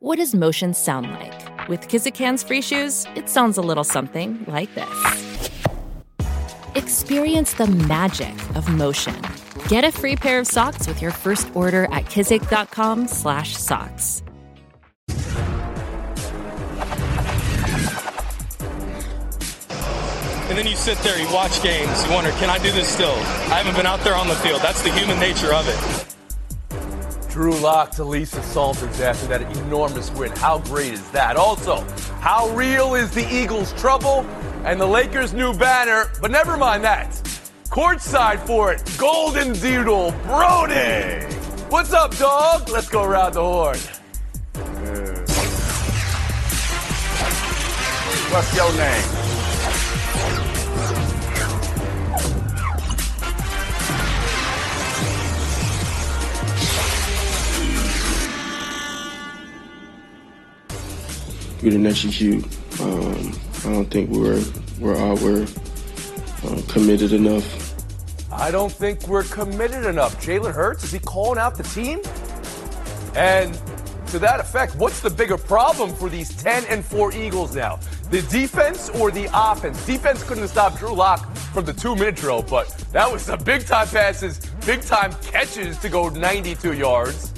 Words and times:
What 0.00 0.18
does 0.18 0.32
motion 0.32 0.74
sound 0.74 1.10
like? 1.10 1.68
With 1.68 1.88
Kizikans 1.88 2.46
free 2.46 2.62
shoes, 2.62 3.04
it 3.16 3.28
sounds 3.28 3.58
a 3.58 3.60
little 3.60 3.82
something 3.82 4.44
like 4.46 4.72
this. 4.76 5.50
Experience 6.76 7.54
the 7.54 7.66
magic 7.66 8.32
of 8.54 8.68
motion. 8.68 9.20
Get 9.66 9.82
a 9.82 9.90
free 9.90 10.14
pair 10.14 10.38
of 10.38 10.46
socks 10.46 10.86
with 10.86 11.02
your 11.02 11.10
first 11.10 11.50
order 11.52 11.86
at 11.86 12.04
kizik.com/socks. 12.04 14.22
And 20.48 20.56
then 20.56 20.68
you 20.68 20.76
sit 20.76 20.98
there, 20.98 21.20
you 21.20 21.26
watch 21.34 21.60
games, 21.60 22.06
you 22.06 22.12
wonder, 22.12 22.30
can 22.38 22.50
I 22.50 22.58
do 22.58 22.70
this 22.70 22.86
still? 22.86 23.16
I 23.50 23.58
haven't 23.58 23.74
been 23.74 23.84
out 23.84 24.04
there 24.04 24.14
on 24.14 24.28
the 24.28 24.36
field. 24.36 24.60
That's 24.62 24.82
the 24.82 24.92
human 24.92 25.18
nature 25.18 25.52
of 25.52 25.68
it. 25.68 25.97
Drew 27.38 27.56
Lock 27.60 27.92
to 27.92 28.02
Lisa 28.02 28.42
Salters 28.42 29.00
after 29.00 29.28
that 29.28 29.42
enormous 29.58 30.10
win. 30.10 30.32
How 30.32 30.58
great 30.58 30.94
is 30.94 31.10
that? 31.12 31.36
Also, 31.36 31.86
how 32.18 32.48
real 32.48 32.96
is 32.96 33.12
the 33.12 33.32
Eagles' 33.32 33.72
trouble 33.74 34.26
and 34.64 34.80
the 34.80 34.86
Lakers' 34.86 35.32
new 35.32 35.54
banner? 35.56 36.10
But 36.20 36.32
never 36.32 36.56
mind 36.56 36.82
that. 36.82 37.12
Courtside 37.66 38.44
for 38.44 38.72
it, 38.72 38.82
Golden 38.98 39.52
Doodle 39.52 40.10
Brody. 40.24 41.24
What's 41.68 41.92
up, 41.92 42.16
dog? 42.16 42.70
Let's 42.70 42.88
go 42.88 43.04
around 43.04 43.34
the 43.34 43.40
horn. 43.40 43.78
What's 48.32 48.56
your 48.56 48.72
name? 48.72 49.17
We 61.62 61.70
didn't 61.70 61.86
execute. 61.86 62.44
Um, 62.80 63.32
I 63.64 63.72
don't 63.72 63.90
think 63.90 64.10
we're 64.10 64.44
we're 64.78 64.96
all 64.96 65.16
we're 65.16 65.46
uh, 66.44 66.62
committed 66.68 67.12
enough. 67.12 67.74
I 68.30 68.50
don't 68.50 68.70
think 68.70 69.08
we're 69.08 69.24
committed 69.24 69.84
enough. 69.84 70.24
Jalen 70.24 70.54
Hurts 70.54 70.84
is 70.84 70.92
he 70.92 70.98
calling 71.00 71.38
out 71.38 71.56
the 71.56 71.64
team? 71.64 72.00
And 73.16 73.52
to 74.08 74.18
that 74.20 74.38
effect, 74.38 74.76
what's 74.76 75.00
the 75.00 75.10
bigger 75.10 75.36
problem 75.36 75.92
for 75.92 76.08
these 76.08 76.34
10 76.42 76.64
and 76.66 76.84
4 76.84 77.12
Eagles 77.14 77.54
now? 77.54 77.80
The 78.10 78.22
defense 78.22 78.88
or 78.90 79.10
the 79.10 79.28
offense? 79.34 79.84
Defense 79.84 80.22
couldn't 80.22 80.48
stopped 80.48 80.78
Drew 80.78 80.94
Lock 80.94 81.34
from 81.36 81.64
the 81.64 81.72
two 81.72 81.94
minute 81.94 82.16
drill, 82.16 82.42
but 82.42 82.68
that 82.92 83.10
was 83.10 83.22
some 83.22 83.42
big 83.42 83.66
time 83.66 83.88
passes, 83.88 84.38
big 84.64 84.82
time 84.82 85.12
catches 85.22 85.76
to 85.78 85.88
go 85.88 86.08
92 86.08 86.74
yards. 86.74 87.32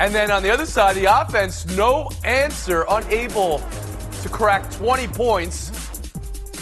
And 0.00 0.14
then 0.14 0.30
on 0.30 0.44
the 0.44 0.50
other 0.50 0.66
side, 0.66 0.94
the 0.94 1.06
offense, 1.06 1.66
no 1.76 2.08
answer, 2.24 2.84
unable 2.88 3.58
to 4.22 4.28
crack 4.28 4.70
20 4.70 5.08
points 5.08 5.72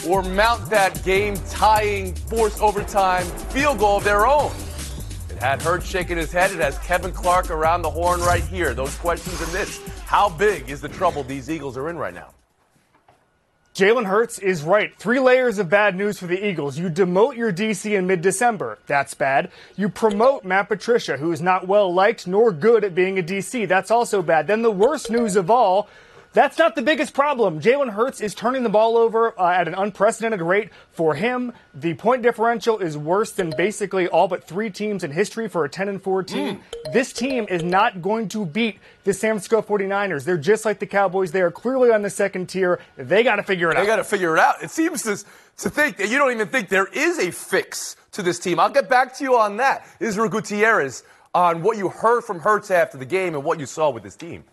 or 0.06 0.22
mount 0.22 0.70
that 0.70 1.02
game 1.04 1.36
tying 1.50 2.14
fourth 2.14 2.62
overtime 2.62 3.26
field 3.50 3.78
goal 3.78 3.98
of 3.98 4.04
their 4.04 4.26
own. 4.26 4.52
It 5.28 5.38
had 5.38 5.60
Hurts 5.60 5.86
shaking 5.86 6.16
his 6.16 6.32
head. 6.32 6.50
It 6.50 6.60
has 6.60 6.78
Kevin 6.78 7.12
Clark 7.12 7.50
around 7.50 7.82
the 7.82 7.90
horn 7.90 8.20
right 8.20 8.42
here. 8.42 8.72
Those 8.72 8.96
questions 8.96 9.38
and 9.42 9.52
this. 9.52 9.80
How 10.06 10.30
big 10.30 10.70
is 10.70 10.80
the 10.80 10.88
trouble 10.88 11.22
these 11.22 11.50
Eagles 11.50 11.76
are 11.76 11.90
in 11.90 11.98
right 11.98 12.14
now? 12.14 12.35
Jalen 13.76 14.06
Hurts 14.06 14.38
is 14.38 14.62
right. 14.62 14.98
Three 14.98 15.20
layers 15.20 15.58
of 15.58 15.68
bad 15.68 15.94
news 15.94 16.18
for 16.18 16.26
the 16.26 16.48
Eagles. 16.48 16.78
You 16.78 16.88
demote 16.88 17.36
your 17.36 17.52
DC 17.52 17.94
in 17.94 18.06
mid 18.06 18.22
December. 18.22 18.78
That's 18.86 19.12
bad. 19.12 19.50
You 19.76 19.90
promote 19.90 20.46
Matt 20.46 20.70
Patricia, 20.70 21.18
who 21.18 21.30
is 21.30 21.42
not 21.42 21.68
well 21.68 21.92
liked 21.92 22.26
nor 22.26 22.52
good 22.52 22.84
at 22.84 22.94
being 22.94 23.18
a 23.18 23.22
DC. 23.22 23.68
That's 23.68 23.90
also 23.90 24.22
bad. 24.22 24.46
Then 24.46 24.62
the 24.62 24.70
worst 24.70 25.10
news 25.10 25.36
of 25.36 25.50
all, 25.50 25.90
that's 26.36 26.58
not 26.58 26.74
the 26.74 26.82
biggest 26.82 27.14
problem. 27.14 27.62
Jalen 27.62 27.88
Hurts 27.88 28.20
is 28.20 28.34
turning 28.34 28.62
the 28.62 28.68
ball 28.68 28.98
over 28.98 29.32
uh, 29.40 29.52
at 29.52 29.66
an 29.66 29.74
unprecedented 29.74 30.42
rate 30.42 30.68
for 30.90 31.14
him. 31.14 31.54
The 31.72 31.94
point 31.94 32.22
differential 32.22 32.78
is 32.78 32.94
worse 32.94 33.32
than 33.32 33.54
basically 33.56 34.06
all 34.06 34.28
but 34.28 34.44
three 34.44 34.68
teams 34.68 35.02
in 35.02 35.12
history 35.12 35.48
for 35.48 35.64
a 35.64 35.68
10 35.70 35.88
and 35.88 36.02
4 36.02 36.22
team. 36.24 36.56
Mm. 36.58 36.92
This 36.92 37.14
team 37.14 37.46
is 37.48 37.62
not 37.62 38.02
going 38.02 38.28
to 38.28 38.44
beat 38.44 38.80
the 39.04 39.14
San 39.14 39.30
Francisco 39.30 39.62
49ers. 39.62 40.24
They're 40.24 40.36
just 40.36 40.66
like 40.66 40.78
the 40.78 40.86
Cowboys. 40.86 41.32
They 41.32 41.40
are 41.40 41.50
clearly 41.50 41.90
on 41.90 42.02
the 42.02 42.10
second 42.10 42.50
tier. 42.50 42.80
They 42.98 43.22
got 43.22 43.36
to 43.36 43.42
figure 43.42 43.70
it 43.70 43.74
they 43.76 43.80
out. 43.80 43.82
They 43.84 43.86
got 43.86 43.96
to 43.96 44.04
figure 44.04 44.36
it 44.36 44.38
out. 44.38 44.62
It 44.62 44.70
seems 44.70 45.04
to, 45.04 45.16
to 45.16 45.70
think 45.70 45.96
that 45.96 46.10
you 46.10 46.18
don't 46.18 46.32
even 46.32 46.48
think 46.48 46.68
there 46.68 46.88
is 46.92 47.18
a 47.18 47.30
fix 47.30 47.96
to 48.12 48.22
this 48.22 48.38
team. 48.38 48.60
I'll 48.60 48.68
get 48.68 48.90
back 48.90 49.16
to 49.16 49.24
you 49.24 49.38
on 49.38 49.56
that. 49.56 49.86
Israel 50.00 50.28
Gutierrez 50.28 51.02
on 51.34 51.62
what 51.62 51.78
you 51.78 51.88
heard 51.88 52.24
from 52.24 52.40
Hurts 52.40 52.70
after 52.70 52.98
the 52.98 53.06
game 53.06 53.34
and 53.34 53.42
what 53.42 53.58
you 53.58 53.64
saw 53.64 53.88
with 53.88 54.02
this 54.02 54.16
team. 54.16 54.44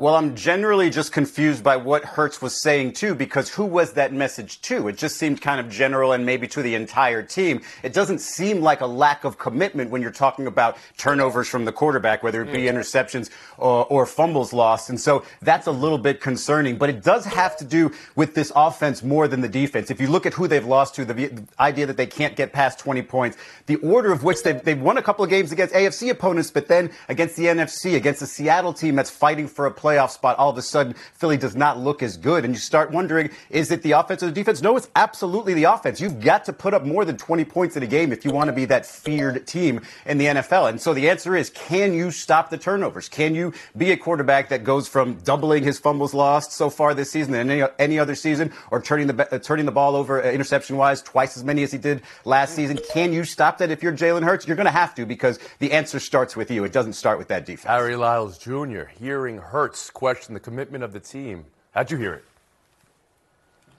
Well, 0.00 0.14
I'm 0.14 0.34
generally 0.34 0.88
just 0.88 1.12
confused 1.12 1.62
by 1.62 1.76
what 1.76 2.02
Hurts 2.06 2.40
was 2.40 2.62
saying 2.62 2.94
too, 2.94 3.14
because 3.14 3.50
who 3.50 3.66
was 3.66 3.92
that 3.92 4.14
message 4.14 4.62
to? 4.62 4.88
It 4.88 4.96
just 4.96 5.18
seemed 5.18 5.42
kind 5.42 5.60
of 5.60 5.70
general 5.70 6.12
and 6.12 6.24
maybe 6.24 6.48
to 6.48 6.62
the 6.62 6.74
entire 6.74 7.22
team. 7.22 7.60
It 7.82 7.92
doesn't 7.92 8.20
seem 8.20 8.62
like 8.62 8.80
a 8.80 8.86
lack 8.86 9.24
of 9.24 9.36
commitment 9.36 9.90
when 9.90 10.00
you're 10.00 10.10
talking 10.10 10.46
about 10.46 10.78
turnovers 10.96 11.48
from 11.48 11.66
the 11.66 11.72
quarterback, 11.72 12.22
whether 12.22 12.40
it 12.40 12.50
be 12.50 12.60
mm. 12.60 12.72
interceptions 12.72 13.28
or, 13.58 13.84
or 13.88 14.06
fumbles 14.06 14.54
lost. 14.54 14.88
And 14.88 14.98
so 14.98 15.22
that's 15.42 15.66
a 15.66 15.70
little 15.70 15.98
bit 15.98 16.22
concerning, 16.22 16.78
but 16.78 16.88
it 16.88 17.04
does 17.04 17.26
have 17.26 17.58
to 17.58 17.66
do 17.66 17.92
with 18.16 18.34
this 18.34 18.50
offense 18.56 19.02
more 19.02 19.28
than 19.28 19.42
the 19.42 19.50
defense. 19.50 19.90
If 19.90 20.00
you 20.00 20.08
look 20.08 20.24
at 20.24 20.32
who 20.32 20.48
they've 20.48 20.64
lost 20.64 20.94
to, 20.94 21.04
the, 21.04 21.12
the 21.12 21.44
idea 21.60 21.84
that 21.84 21.98
they 21.98 22.06
can't 22.06 22.36
get 22.36 22.54
past 22.54 22.78
20 22.78 23.02
points, 23.02 23.36
the 23.66 23.76
order 23.76 24.12
of 24.12 24.24
which 24.24 24.44
they've, 24.44 24.64
they've 24.64 24.80
won 24.80 24.96
a 24.96 25.02
couple 25.02 25.24
of 25.24 25.30
games 25.30 25.52
against 25.52 25.74
AFC 25.74 26.08
opponents, 26.08 26.50
but 26.50 26.68
then 26.68 26.90
against 27.10 27.36
the 27.36 27.44
NFC, 27.44 27.96
against 27.96 28.20
the 28.20 28.26
Seattle 28.26 28.72
team 28.72 28.96
that's 28.96 29.10
fighting 29.10 29.46
for 29.46 29.66
a 29.66 29.70
play 29.70 29.89
playoff 29.90 30.10
spot, 30.10 30.38
all 30.38 30.50
of 30.50 30.58
a 30.58 30.62
sudden 30.62 30.94
Philly 31.14 31.36
does 31.36 31.56
not 31.56 31.78
look 31.78 32.02
as 32.02 32.16
good. 32.16 32.44
And 32.44 32.54
you 32.54 32.60
start 32.60 32.90
wondering, 32.90 33.30
is 33.48 33.70
it 33.70 33.82
the 33.82 33.92
offense 33.92 34.22
or 34.22 34.26
the 34.26 34.32
defense? 34.32 34.62
No, 34.62 34.76
it's 34.76 34.88
absolutely 34.94 35.54
the 35.54 35.64
offense. 35.64 36.00
You've 36.00 36.20
got 36.20 36.44
to 36.44 36.52
put 36.52 36.74
up 36.74 36.84
more 36.84 37.04
than 37.04 37.16
20 37.16 37.44
points 37.44 37.76
in 37.76 37.82
a 37.82 37.86
game 37.86 38.12
if 38.12 38.24
you 38.24 38.30
want 38.30 38.48
to 38.48 38.52
be 38.52 38.64
that 38.66 38.86
feared 38.86 39.46
team 39.46 39.80
in 40.06 40.18
the 40.18 40.26
NFL. 40.26 40.68
And 40.68 40.80
so 40.80 40.94
the 40.94 41.10
answer 41.10 41.34
is, 41.34 41.50
can 41.50 41.92
you 41.92 42.10
stop 42.10 42.50
the 42.50 42.58
turnovers? 42.58 43.08
Can 43.08 43.34
you 43.34 43.52
be 43.76 43.90
a 43.90 43.96
quarterback 43.96 44.48
that 44.50 44.64
goes 44.64 44.86
from 44.86 45.14
doubling 45.14 45.64
his 45.64 45.78
fumbles 45.78 46.14
lost 46.14 46.52
so 46.52 46.70
far 46.70 46.94
this 46.94 47.10
season 47.10 47.32
than 47.32 47.50
any, 47.50 47.68
any 47.78 47.98
other 47.98 48.14
season 48.14 48.52
or 48.70 48.80
turning 48.80 49.08
the, 49.08 49.34
uh, 49.34 49.38
turning 49.38 49.66
the 49.66 49.72
ball 49.72 49.96
over 49.96 50.22
uh, 50.22 50.30
interception 50.30 50.76
wise 50.76 51.02
twice 51.02 51.36
as 51.36 51.44
many 51.44 51.62
as 51.62 51.72
he 51.72 51.78
did 51.78 52.02
last 52.24 52.54
season? 52.54 52.78
Can 52.92 53.12
you 53.12 53.24
stop 53.24 53.58
that 53.58 53.70
if 53.70 53.82
you're 53.82 53.92
Jalen 53.92 54.22
Hurts? 54.22 54.46
You're 54.46 54.56
going 54.56 54.66
to 54.66 54.70
have 54.70 54.94
to 54.94 55.06
because 55.06 55.38
the 55.58 55.72
answer 55.72 55.98
starts 55.98 56.36
with 56.36 56.50
you. 56.50 56.64
It 56.64 56.72
doesn't 56.72 56.94
start 56.94 57.18
with 57.18 57.28
that 57.28 57.44
defense. 57.44 57.68
Harry 57.68 57.96
Lyles 57.96 58.38
Jr. 58.38 58.84
hearing 58.98 59.38
Hurts 59.38 59.79
question 59.88 60.34
the 60.34 60.40
commitment 60.40 60.84
of 60.84 60.92
the 60.92 61.00
team. 61.00 61.46
How'd 61.72 61.90
you 61.90 61.96
hear 61.96 62.14
it? 62.14 62.24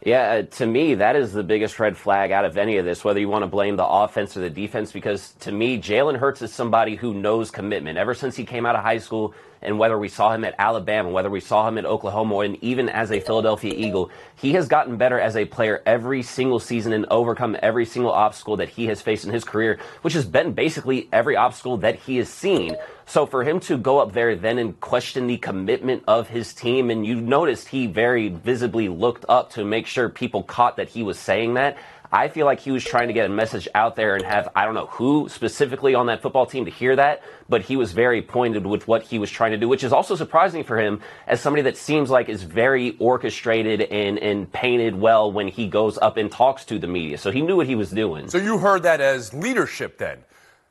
Yeah, 0.03 0.22
uh, 0.31 0.41
to 0.57 0.66
me, 0.66 0.95
that 0.95 1.16
is 1.16 1.31
the 1.31 1.44
biggest 1.44 1.79
red 1.79 1.95
flag 1.95 2.31
out 2.31 2.44
of 2.44 2.57
any 2.57 2.78
of 2.78 2.85
this, 2.85 3.03
whether 3.03 3.19
you 3.19 3.29
want 3.29 3.44
to 3.44 3.47
blame 3.47 3.75
the 3.75 3.85
offense 3.85 4.35
or 4.35 4.39
the 4.39 4.50
defense, 4.50 4.91
because 4.91 5.34
to 5.41 5.51
me, 5.51 5.79
Jalen 5.79 6.17
Hurts 6.17 6.41
is 6.41 6.51
somebody 6.51 6.95
who 6.95 7.13
knows 7.13 7.51
commitment. 7.51 8.00
Ever 8.00 8.16
since 8.16 8.35
he 8.35 8.44
came 8.44 8.66
out 8.66 8.75
of 8.75 8.81
high 8.81 8.97
school, 8.97 9.35
and 9.62 9.78
whether 9.78 9.98
we 9.98 10.10
saw 10.10 10.34
him 10.34 10.44
at 10.44 10.56
Alabama, 10.58 11.10
whether 11.10 11.30
we 11.30 11.40
saw 11.40 11.68
him 11.68 11.78
at 11.78 11.86
Oklahoma, 11.86 12.40
and 12.40 12.62
even 12.64 12.90
as 12.90 13.12
a 13.12 13.20
Philadelphia 13.20 13.74
Eagle, 13.76 14.10
he 14.36 14.54
has 14.54 14.68
gotten 14.68 14.98
better 14.98 15.20
as 15.20 15.36
a 15.36 15.46
player 15.46 15.84
every 15.86 16.24
single 16.24 16.60
season 16.60 16.94
and 16.94 17.06
overcome 17.12 17.56
every 17.62 17.86
single 17.86 18.12
obstacle 18.12 18.58
that 18.58 18.70
he 18.70 18.88
has 18.88 19.02
faced 19.02 19.26
in 19.26 19.32
his 19.32 19.44
career, 19.44 19.80
which 20.02 20.14
has 20.14 20.26
been 20.26 20.54
basically 20.54 21.08
every 21.14 21.36
obstacle 21.36 21.78
that 21.78 21.96
he 21.96 22.18
has 22.18 22.30
seen. 22.30 22.76
So 23.06 23.26
for 23.26 23.44
him 23.44 23.60
to 23.62 23.78
go 23.78 24.00
up 24.00 24.14
there 24.14 24.36
then 24.36 24.58
and 24.58 24.80
question 24.80 25.28
the 25.28 25.38
commitment 25.38 26.04
of 26.08 26.30
his 26.30 26.54
team, 26.54 26.90
and 26.90 27.06
you 27.06 27.20
noticed 27.20 27.68
he 27.68 27.88
very 27.88 28.30
visibly 28.30 28.90
looked 28.90 29.26
up 29.28 29.52
to 29.52 29.66
make 29.66 29.86
sure 29.86 30.10
people 30.10 30.44
caught 30.44 30.78
that 30.78 30.90
he 30.90 31.04
was 31.04 31.20
saying 31.20 31.56
that. 31.56 31.78
I 32.14 32.28
feel 32.28 32.46
like 32.46 32.60
he 32.60 32.72
was 32.72 32.84
trying 32.84 33.08
to 33.08 33.14
get 33.14 33.26
a 33.26 33.34
message 33.34 33.70
out 33.74 33.96
there 33.96 34.16
and 34.16 34.26
have, 34.26 34.50
I 34.54 34.66
don't 34.66 34.74
know 34.74 34.88
who 34.88 35.30
specifically 35.30 35.96
on 35.96 36.08
that 36.08 36.22
football 36.22 36.46
team 36.46 36.66
to 36.66 36.72
hear 36.72 36.96
that, 36.98 37.22
but 37.48 37.62
he 37.62 37.78
was 37.78 37.94
very 37.94 38.22
pointed 38.22 38.66
with 38.66 38.86
what 38.86 39.04
he 39.04 39.18
was 39.18 39.32
trying 39.32 39.52
to 39.52 39.58
do, 39.58 39.70
which 39.70 39.84
is 39.84 39.94
also 39.94 40.18
surprising 40.18 40.66
for 40.66 40.78
him 40.78 41.00
as 41.25 41.40
somebody 41.40 41.62
that 41.63 41.78
seems 41.78 42.10
like 42.10 42.28
is 42.28 42.44
very 42.44 42.98
orchestrated 43.00 43.81
and, 43.81 44.19
and 44.19 44.52
painted 44.52 44.94
well 44.94 45.31
when 45.31 45.48
he 45.48 45.68
goes 45.68 45.98
up 45.98 46.18
and 46.18 46.30
talks 46.30 46.66
to 46.66 46.78
the 46.78 46.88
media. 46.88 47.18
So 47.18 47.31
he 47.31 47.42
knew 47.42 47.56
what 47.56 47.68
he 47.68 47.75
was 47.75 47.92
doing. 47.92 48.30
So 48.30 48.38
you 48.38 48.57
heard 48.57 48.84
that 48.84 49.00
as 49.00 49.34
leadership 49.34 49.98
then? 49.98 50.18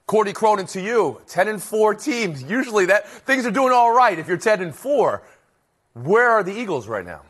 Courtney 0.06 0.34
Cronin 0.34 0.66
to 0.66 0.80
you, 0.80 1.22
10 1.28 1.48
and 1.48 1.62
4 1.62 1.94
teams. 1.94 2.42
Usually 2.42 2.84
that 2.86 3.08
things 3.08 3.46
are 3.46 3.50
doing 3.50 3.72
all 3.72 3.94
right 3.94 4.18
if 4.18 4.28
you're 4.28 4.36
10 4.36 4.60
and 4.60 4.74
4. 4.74 5.22
Where 5.94 6.30
are 6.30 6.42
the 6.42 6.52
Eagles 6.52 6.86
right 6.86 7.06
now? 7.06 7.22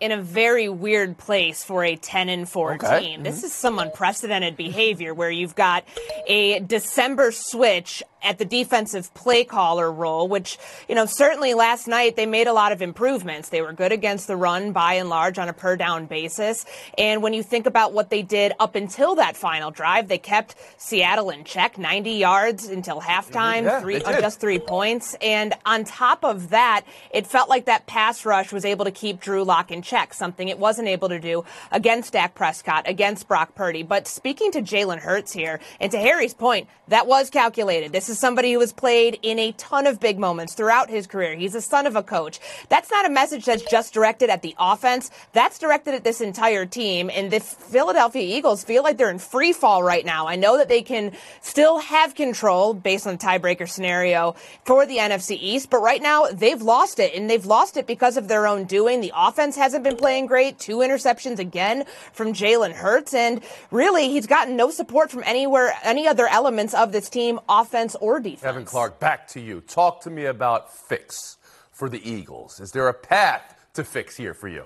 In 0.00 0.12
a 0.12 0.20
very 0.20 0.68
weird 0.68 1.18
place 1.18 1.62
for 1.62 1.84
a 1.84 1.94
10 1.96 2.28
and 2.28 2.48
4 2.48 2.74
Okay. 2.74 3.00
team. 3.00 3.22
This 3.22 3.44
is 3.44 3.52
some 3.52 3.78
unprecedented 3.78 4.56
behavior 4.56 5.12
where 5.14 5.30
you've 5.30 5.54
got 5.54 5.84
a 6.26 6.58
December 6.60 7.30
switch 7.32 8.02
at 8.22 8.36
the 8.36 8.44
defensive 8.44 9.12
play 9.14 9.44
caller 9.44 9.90
role, 9.90 10.28
which, 10.28 10.58
you 10.90 10.94
know, 10.94 11.06
certainly 11.06 11.54
last 11.54 11.88
night 11.88 12.16
they 12.16 12.26
made 12.26 12.46
a 12.46 12.52
lot 12.52 12.70
of 12.70 12.82
improvements. 12.82 13.48
They 13.48 13.62
were 13.62 13.72
good 13.72 13.92
against 13.92 14.26
the 14.26 14.36
run 14.36 14.72
by 14.72 14.94
and 14.94 15.08
large 15.08 15.38
on 15.38 15.48
a 15.48 15.54
per 15.54 15.74
down 15.76 16.04
basis. 16.04 16.66
And 16.98 17.22
when 17.22 17.32
you 17.32 17.42
think 17.42 17.64
about 17.64 17.94
what 17.94 18.10
they 18.10 18.20
did 18.20 18.52
up 18.60 18.74
until 18.74 19.14
that 19.14 19.36
final 19.38 19.70
drive, 19.70 20.08
they 20.08 20.18
kept 20.18 20.54
Seattle 20.76 21.30
in 21.30 21.44
check, 21.44 21.78
90 21.78 22.10
yards 22.12 22.66
until 22.68 23.00
halftime, 23.00 23.64
Yeah, 23.64 23.80
three, 23.80 24.02
uh, 24.02 24.20
just 24.20 24.38
three 24.38 24.58
points. 24.58 25.16
And 25.22 25.54
on 25.64 25.84
top 25.84 26.22
of 26.22 26.50
that, 26.50 26.82
it 27.12 27.26
felt 27.26 27.48
like 27.48 27.64
that 27.66 27.86
pass 27.86 28.26
rush 28.26 28.52
was 28.52 28.66
able 28.66 28.84
to 28.84 28.90
keep 28.92 29.20
Drew 29.20 29.44
Lock 29.44 29.70
in 29.70 29.80
check, 29.80 29.89
something 30.12 30.48
it 30.48 30.58
wasn't 30.58 30.88
able 30.88 31.08
to 31.08 31.18
do 31.18 31.44
against 31.70 32.12
Dak 32.12 32.34
Prescott, 32.34 32.88
against 32.88 33.28
Brock 33.28 33.54
Purdy. 33.54 33.82
But 33.82 34.06
speaking 34.06 34.52
to 34.52 34.62
Jalen 34.62 34.98
Hurts 34.98 35.32
here, 35.32 35.60
and 35.80 35.90
to 35.92 35.98
Harry's 35.98 36.34
point, 36.34 36.68
that 36.88 37.06
was 37.06 37.30
calculated. 37.30 37.92
This 37.92 38.08
is 38.08 38.18
somebody 38.18 38.52
who 38.52 38.60
has 38.60 38.72
played 38.72 39.18
in 39.22 39.38
a 39.38 39.52
ton 39.52 39.86
of 39.86 40.00
big 40.00 40.18
moments 40.18 40.54
throughout 40.54 40.90
his 40.90 41.06
career. 41.06 41.36
He's 41.36 41.54
a 41.54 41.60
son 41.60 41.86
of 41.86 41.96
a 41.96 42.02
coach. 42.02 42.40
That's 42.68 42.90
not 42.90 43.06
a 43.06 43.10
message 43.10 43.44
that's 43.44 43.62
just 43.62 43.94
directed 43.94 44.28
at 44.28 44.42
the 44.42 44.54
offense. 44.58 45.10
That's 45.32 45.58
directed 45.58 45.94
at 45.94 46.04
this 46.04 46.20
entire 46.20 46.66
team. 46.66 47.10
And 47.12 47.30
the 47.30 47.40
Philadelphia 47.40 48.36
Eagles 48.36 48.64
feel 48.64 48.82
like 48.82 48.96
they're 48.96 49.10
in 49.10 49.18
free 49.18 49.52
fall 49.52 49.82
right 49.82 50.04
now. 50.04 50.26
I 50.26 50.36
know 50.36 50.58
that 50.58 50.68
they 50.68 50.82
can 50.82 51.12
still 51.40 51.78
have 51.78 52.14
control 52.14 52.74
based 52.74 53.06
on 53.06 53.14
the 53.14 53.24
tiebreaker 53.24 53.68
scenario 53.68 54.34
for 54.64 54.86
the 54.86 54.96
NFC 54.98 55.36
East, 55.40 55.70
but 55.70 55.80
right 55.80 56.02
now 56.02 56.26
they've 56.26 56.60
lost 56.60 56.98
it 56.98 57.14
and 57.14 57.30
they've 57.30 57.46
lost 57.46 57.76
it 57.76 57.86
because 57.86 58.16
of 58.16 58.28
their 58.28 58.46
own 58.46 58.64
doing. 58.64 59.00
The 59.00 59.12
offense 59.14 59.56
hasn't 59.56 59.79
been 59.82 59.96
playing 59.96 60.26
great. 60.26 60.58
Two 60.58 60.78
interceptions 60.78 61.38
again 61.38 61.84
from 62.12 62.32
Jalen 62.32 62.72
Hurts. 62.72 63.14
And 63.14 63.42
really, 63.70 64.08
he's 64.08 64.26
gotten 64.26 64.56
no 64.56 64.70
support 64.70 65.10
from 65.10 65.22
anywhere, 65.24 65.74
any 65.82 66.06
other 66.06 66.26
elements 66.26 66.74
of 66.74 66.92
this 66.92 67.08
team, 67.08 67.40
offense 67.48 67.96
or 68.00 68.20
defense. 68.20 68.42
Kevin 68.42 68.64
Clark, 68.64 69.00
back 69.00 69.28
to 69.28 69.40
you. 69.40 69.60
Talk 69.60 70.02
to 70.02 70.10
me 70.10 70.26
about 70.26 70.74
fix 70.74 71.38
for 71.72 71.88
the 71.88 72.08
Eagles. 72.08 72.60
Is 72.60 72.72
there 72.72 72.88
a 72.88 72.94
path 72.94 73.56
to 73.74 73.84
fix 73.84 74.16
here 74.16 74.34
for 74.34 74.48
you? 74.48 74.64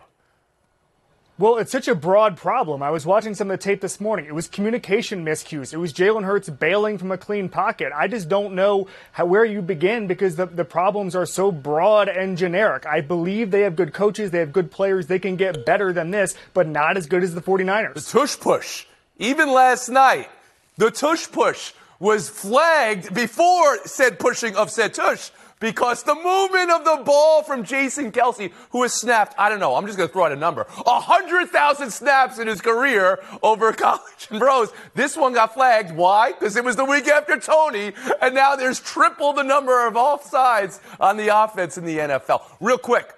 Well, 1.36 1.56
it's 1.56 1.72
such 1.72 1.88
a 1.88 1.96
broad 1.96 2.36
problem. 2.36 2.80
I 2.80 2.90
was 2.90 3.04
watching 3.04 3.34
some 3.34 3.50
of 3.50 3.58
the 3.58 3.62
tape 3.62 3.80
this 3.80 4.00
morning. 4.00 4.26
It 4.26 4.34
was 4.36 4.46
communication 4.46 5.24
miscues. 5.24 5.72
It 5.72 5.78
was 5.78 5.92
Jalen 5.92 6.22
Hurts 6.22 6.48
bailing 6.48 6.96
from 6.96 7.10
a 7.10 7.18
clean 7.18 7.48
pocket. 7.48 7.92
I 7.92 8.06
just 8.06 8.28
don't 8.28 8.54
know 8.54 8.86
how, 9.10 9.26
where 9.26 9.44
you 9.44 9.60
begin 9.60 10.06
because 10.06 10.36
the, 10.36 10.46
the 10.46 10.64
problems 10.64 11.16
are 11.16 11.26
so 11.26 11.50
broad 11.50 12.08
and 12.08 12.38
generic. 12.38 12.86
I 12.86 13.00
believe 13.00 13.50
they 13.50 13.62
have 13.62 13.74
good 13.74 13.92
coaches, 13.92 14.30
they 14.30 14.38
have 14.38 14.52
good 14.52 14.70
players, 14.70 15.08
they 15.08 15.18
can 15.18 15.34
get 15.34 15.66
better 15.66 15.92
than 15.92 16.12
this, 16.12 16.36
but 16.52 16.68
not 16.68 16.96
as 16.96 17.06
good 17.06 17.24
as 17.24 17.34
the 17.34 17.42
49ers. 17.42 17.94
The 17.94 18.00
tush 18.00 18.38
push. 18.38 18.86
Even 19.18 19.50
last 19.50 19.88
night, 19.88 20.30
the 20.76 20.92
tush 20.92 21.28
push 21.32 21.72
was 21.98 22.28
flagged 22.28 23.12
before 23.12 23.78
said 23.86 24.20
pushing 24.20 24.54
of 24.54 24.70
said 24.70 24.94
tush 24.94 25.30
because 25.64 26.02
the 26.02 26.14
movement 26.14 26.70
of 26.70 26.84
the 26.84 27.02
ball 27.06 27.42
from 27.42 27.64
Jason 27.64 28.12
Kelce, 28.12 28.52
who 28.68 28.82
has 28.82 28.92
snapped, 28.92 29.34
I 29.38 29.48
don't 29.48 29.60
know, 29.60 29.76
I'm 29.76 29.86
just 29.86 29.96
going 29.96 30.10
to 30.10 30.12
throw 30.12 30.26
out 30.26 30.32
a 30.32 30.36
number, 30.36 30.66
100,000 30.84 31.90
snaps 31.90 32.38
in 32.38 32.48
his 32.48 32.60
career 32.60 33.18
over 33.42 33.72
college 33.72 34.28
and 34.28 34.38
pros. 34.38 34.70
This 34.94 35.16
one 35.16 35.32
got 35.32 35.54
flagged. 35.54 35.96
Why? 35.96 36.32
Because 36.32 36.56
it 36.56 36.64
was 36.64 36.76
the 36.76 36.84
week 36.84 37.08
after 37.08 37.38
Tony, 37.40 37.94
and 38.20 38.34
now 38.34 38.56
there's 38.56 38.78
triple 38.78 39.32
the 39.32 39.42
number 39.42 39.86
of 39.86 39.94
offsides 39.94 40.80
on 41.00 41.16
the 41.16 41.34
offense 41.34 41.78
in 41.78 41.86
the 41.86 41.96
NFL. 41.96 42.42
Real 42.60 42.76
quick, 42.76 43.14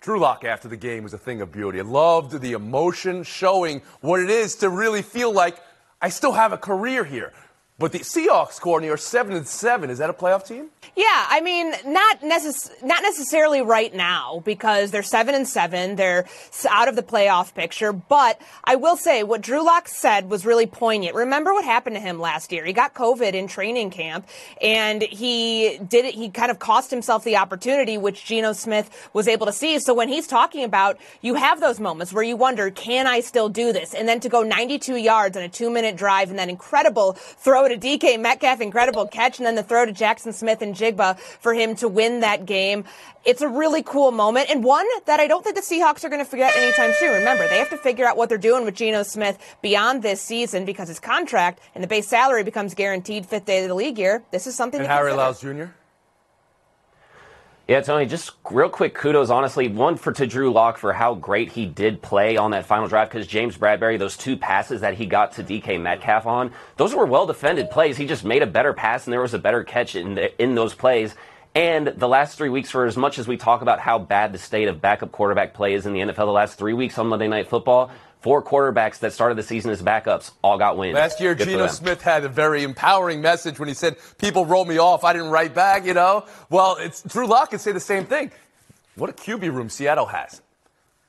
Drew 0.00 0.18
Lock 0.18 0.42
after 0.42 0.68
the 0.68 0.78
game 0.78 1.02
was 1.02 1.12
a 1.12 1.18
thing 1.18 1.42
of 1.42 1.52
beauty. 1.52 1.80
I 1.80 1.82
loved 1.82 2.40
the 2.40 2.52
emotion 2.52 3.24
showing 3.24 3.82
what 4.00 4.20
it 4.20 4.30
is 4.30 4.56
to 4.56 4.70
really 4.70 5.02
feel 5.02 5.34
like 5.34 5.58
I 6.00 6.08
still 6.08 6.32
have 6.32 6.54
a 6.54 6.58
career 6.58 7.04
here. 7.04 7.34
But 7.76 7.90
the 7.90 7.98
Seahawks, 7.98 8.60
Courtney, 8.60 8.88
are 8.88 8.96
seven 8.96 9.34
and 9.34 9.48
seven. 9.48 9.90
Is 9.90 9.98
that 9.98 10.08
a 10.08 10.12
playoff 10.12 10.46
team? 10.46 10.68
Yeah, 10.94 11.26
I 11.28 11.40
mean, 11.40 11.74
not 11.84 12.20
necess- 12.20 12.70
not 12.84 13.02
necessarily 13.02 13.62
right 13.62 13.92
now 13.92 14.42
because 14.44 14.92
they're 14.92 15.02
seven 15.02 15.34
and 15.34 15.48
seven. 15.48 15.96
They're 15.96 16.24
out 16.70 16.86
of 16.86 16.94
the 16.94 17.02
playoff 17.02 17.52
picture. 17.52 17.92
But 17.92 18.40
I 18.62 18.76
will 18.76 18.96
say 18.96 19.24
what 19.24 19.40
Drew 19.40 19.64
Lock 19.64 19.88
said 19.88 20.30
was 20.30 20.46
really 20.46 20.66
poignant. 20.66 21.16
Remember 21.16 21.52
what 21.52 21.64
happened 21.64 21.96
to 21.96 22.00
him 22.00 22.20
last 22.20 22.52
year? 22.52 22.64
He 22.64 22.72
got 22.72 22.94
COVID 22.94 23.32
in 23.32 23.48
training 23.48 23.90
camp, 23.90 24.28
and 24.62 25.02
he 25.02 25.76
did 25.78 26.04
it. 26.04 26.14
He 26.14 26.30
kind 26.30 26.52
of 26.52 26.60
cost 26.60 26.92
himself 26.92 27.24
the 27.24 27.38
opportunity, 27.38 27.98
which 27.98 28.24
Geno 28.24 28.52
Smith 28.52 29.08
was 29.12 29.26
able 29.26 29.46
to 29.46 29.52
see. 29.52 29.80
So 29.80 29.94
when 29.94 30.08
he's 30.08 30.28
talking 30.28 30.62
about, 30.62 30.96
you 31.22 31.34
have 31.34 31.60
those 31.60 31.80
moments 31.80 32.12
where 32.12 32.22
you 32.22 32.36
wonder, 32.36 32.70
can 32.70 33.08
I 33.08 33.18
still 33.18 33.48
do 33.48 33.72
this? 33.72 33.94
And 33.94 34.06
then 34.06 34.20
to 34.20 34.28
go 34.28 34.44
92 34.44 34.94
yards 34.94 35.36
on 35.36 35.42
a 35.42 35.48
two 35.48 35.70
minute 35.70 35.96
drive, 35.96 36.30
and 36.30 36.38
that 36.38 36.48
incredible 36.48 37.14
throw 37.14 37.63
to 37.68 37.76
DK 37.76 38.20
Metcalf, 38.20 38.60
incredible 38.60 39.06
catch, 39.06 39.38
and 39.38 39.46
then 39.46 39.54
the 39.54 39.62
throw 39.62 39.84
to 39.86 39.92
Jaxon 39.92 40.32
Smith-Njigba 40.32 41.18
for 41.18 41.54
him 41.54 41.74
to 41.76 41.88
win 41.88 42.20
that 42.20 42.46
game. 42.46 42.84
It's 43.24 43.40
a 43.40 43.48
really 43.48 43.82
cool 43.82 44.10
moment 44.10 44.50
and 44.50 44.62
one 44.62 44.86
that 45.06 45.20
I 45.20 45.26
don't 45.26 45.42
think 45.42 45.56
the 45.56 45.62
Seahawks 45.62 46.04
are 46.04 46.08
going 46.08 46.22
to 46.22 46.28
forget 46.28 46.54
anytime 46.56 46.92
soon. 46.98 47.14
Remember, 47.14 47.48
they 47.48 47.58
have 47.58 47.70
to 47.70 47.78
figure 47.78 48.06
out 48.06 48.16
what 48.16 48.28
they're 48.28 48.38
doing 48.38 48.64
with 48.64 48.74
Geno 48.74 49.02
Smith 49.02 49.38
beyond 49.62 50.02
this 50.02 50.20
season 50.20 50.64
because 50.64 50.88
his 50.88 51.00
contract 51.00 51.60
and 51.74 51.82
the 51.82 51.88
base 51.88 52.06
salary 52.06 52.44
becomes 52.44 52.74
guaranteed 52.74 53.26
fifth 53.26 53.46
day 53.46 53.62
of 53.62 53.68
the 53.68 53.74
league 53.74 53.98
year. 53.98 54.22
This 54.30 54.46
is 54.46 54.54
something 54.54 54.80
And 54.80 54.88
to 54.88 54.92
Harry 54.92 55.12
consider. 55.12 55.22
Lyles 55.22 55.40
Jr.? 55.70 55.83
Yeah, 57.66 57.80
Tony, 57.80 58.04
just 58.04 58.32
real 58.50 58.68
quick 58.68 58.92
kudos, 58.92 59.30
honestly, 59.30 59.68
one 59.68 59.96
for 59.96 60.12
to 60.12 60.26
Drew 60.26 60.52
Lock 60.52 60.76
for 60.76 60.92
how 60.92 61.14
great 61.14 61.52
he 61.52 61.64
did 61.64 62.02
play 62.02 62.36
on 62.36 62.50
that 62.50 62.66
final 62.66 62.88
drive 62.88 63.08
because 63.08 63.26
James 63.26 63.56
Bradberry, 63.56 63.98
those 63.98 64.18
two 64.18 64.36
passes 64.36 64.82
that 64.82 64.92
he 64.92 65.06
got 65.06 65.32
to 65.32 65.42
DK 65.42 65.80
Metcalf 65.80 66.26
on, 66.26 66.52
those 66.76 66.94
were 66.94 67.06
well 67.06 67.24
defended 67.24 67.70
plays. 67.70 67.96
He 67.96 68.06
just 68.06 68.22
made 68.22 68.42
a 68.42 68.46
better 68.46 68.74
pass 68.74 69.06
and 69.06 69.14
there 69.14 69.22
was 69.22 69.32
a 69.32 69.38
better 69.38 69.64
catch 69.64 69.96
in, 69.96 70.14
the, 70.14 70.42
in 70.42 70.54
those 70.54 70.74
plays. 70.74 71.14
And 71.54 71.86
the 71.86 72.08
last 72.08 72.36
three 72.36 72.48
weeks, 72.48 72.70
for 72.70 72.84
as 72.84 72.96
much 72.96 73.18
as 73.18 73.28
we 73.28 73.36
talk 73.36 73.62
about 73.62 73.78
how 73.78 73.98
bad 73.98 74.32
the 74.32 74.38
state 74.38 74.66
of 74.66 74.80
backup 74.80 75.12
quarterback 75.12 75.54
play 75.54 75.74
is 75.74 75.86
in 75.86 75.92
the 75.92 76.00
NFL, 76.00 76.16
the 76.16 76.26
last 76.26 76.58
three 76.58 76.72
weeks 76.72 76.98
on 76.98 77.06
Monday 77.06 77.28
Night 77.28 77.48
Football, 77.48 77.92
four 78.20 78.42
quarterbacks 78.42 78.98
that 78.98 79.12
started 79.12 79.36
the 79.36 79.42
season 79.44 79.70
as 79.70 79.80
backups 79.80 80.32
all 80.42 80.58
got 80.58 80.76
wins. 80.76 80.94
Last 80.94 81.20
year, 81.20 81.34
Good 81.36 81.46
Geno. 81.46 81.68
Smith 81.68 82.02
had 82.02 82.24
a 82.24 82.28
very 82.28 82.64
empowering 82.64 83.20
message 83.20 83.60
when 83.60 83.68
he 83.68 83.74
said, 83.74 83.96
People 84.18 84.46
roll 84.46 84.64
me 84.64 84.78
off. 84.78 85.04
I 85.04 85.12
didn't 85.12 85.30
write 85.30 85.54
back, 85.54 85.84
you 85.84 85.94
know? 85.94 86.26
Well, 86.50 86.76
it's 86.80 87.02
Drew 87.02 87.28
Lock 87.28 87.50
could 87.50 87.60
say 87.60 87.70
the 87.70 87.78
same 87.78 88.06
thing. 88.06 88.32
What 88.96 89.10
a 89.10 89.12
QB 89.12 89.42
room 89.54 89.68
Seattle 89.68 90.06
has. 90.06 90.40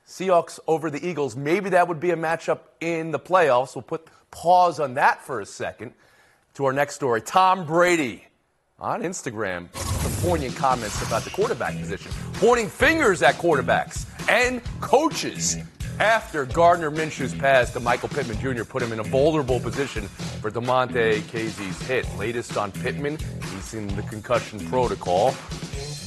Seahawks 0.06 0.60
over 0.68 0.90
the 0.90 1.04
Eagles. 1.04 1.34
Maybe 1.34 1.70
that 1.70 1.88
would 1.88 1.98
be 1.98 2.10
a 2.10 2.16
matchup 2.16 2.60
in 2.80 3.10
the 3.10 3.18
playoffs. 3.18 3.74
We'll 3.74 3.82
put 3.82 4.06
pause 4.30 4.78
on 4.78 4.94
that 4.94 5.24
for 5.24 5.40
a 5.40 5.46
second. 5.46 5.92
To 6.54 6.64
our 6.64 6.72
next 6.72 6.94
story 6.94 7.20
Tom 7.20 7.66
Brady 7.66 8.24
on 8.78 9.02
Instagram, 9.02 9.68
poignant 10.26 10.56
comments 10.56 11.00
about 11.06 11.22
the 11.22 11.30
quarterback 11.30 11.78
position, 11.78 12.10
pointing 12.34 12.68
fingers 12.68 13.22
at 13.22 13.36
quarterbacks 13.36 14.06
and 14.28 14.60
coaches. 14.80 15.56
After 16.00 16.46
Gardner 16.46 16.90
Minshew's 16.90 17.32
pass 17.32 17.72
to 17.74 17.80
Michael 17.80 18.08
Pittman 18.08 18.36
Jr. 18.40 18.64
put 18.64 18.82
him 18.82 18.92
in 18.92 18.98
a 18.98 19.04
vulnerable 19.04 19.60
position 19.60 20.08
for 20.42 20.50
Damontae 20.50 21.20
Kazee's 21.20 21.80
hit. 21.82 22.06
Latest 22.18 22.56
on 22.56 22.72
Pittman, 22.72 23.18
he's 23.52 23.74
in 23.74 23.86
the 23.94 24.02
concussion 24.02 24.58
protocol. 24.66 25.32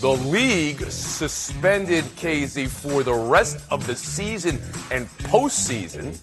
The 0.01 0.11
league 0.27 0.81
suspended 0.91 2.03
Kazee 2.17 2.67
for 2.67 3.03
the 3.03 3.13
rest 3.13 3.65
of 3.71 3.87
the 3.87 3.95
season 3.95 4.59
and 4.91 5.07
postseason. 5.19 6.19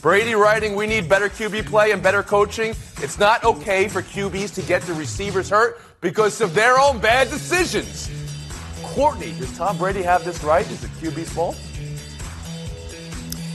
Brady 0.00 0.34
writing, 0.34 0.74
we 0.74 0.86
need 0.86 1.06
better 1.06 1.28
QB 1.28 1.66
play 1.66 1.90
and 1.90 2.02
better 2.02 2.22
coaching. 2.22 2.70
It's 3.02 3.18
not 3.18 3.44
okay 3.44 3.88
for 3.88 4.00
QBs 4.00 4.54
to 4.54 4.62
get 4.62 4.82
the 4.82 4.94
receivers 4.94 5.50
hurt 5.50 5.80
because 6.00 6.40
of 6.40 6.54
their 6.54 6.78
own 6.78 6.98
bad 6.98 7.28
decisions. 7.28 8.10
Courtney, 8.82 9.32
does 9.38 9.56
Tom 9.56 9.76
Brady 9.78 10.02
have 10.02 10.24
this 10.24 10.42
right? 10.44 10.68
Is 10.70 10.84
it 10.84 10.90
QB's 10.92 11.32
fault? 11.32 11.56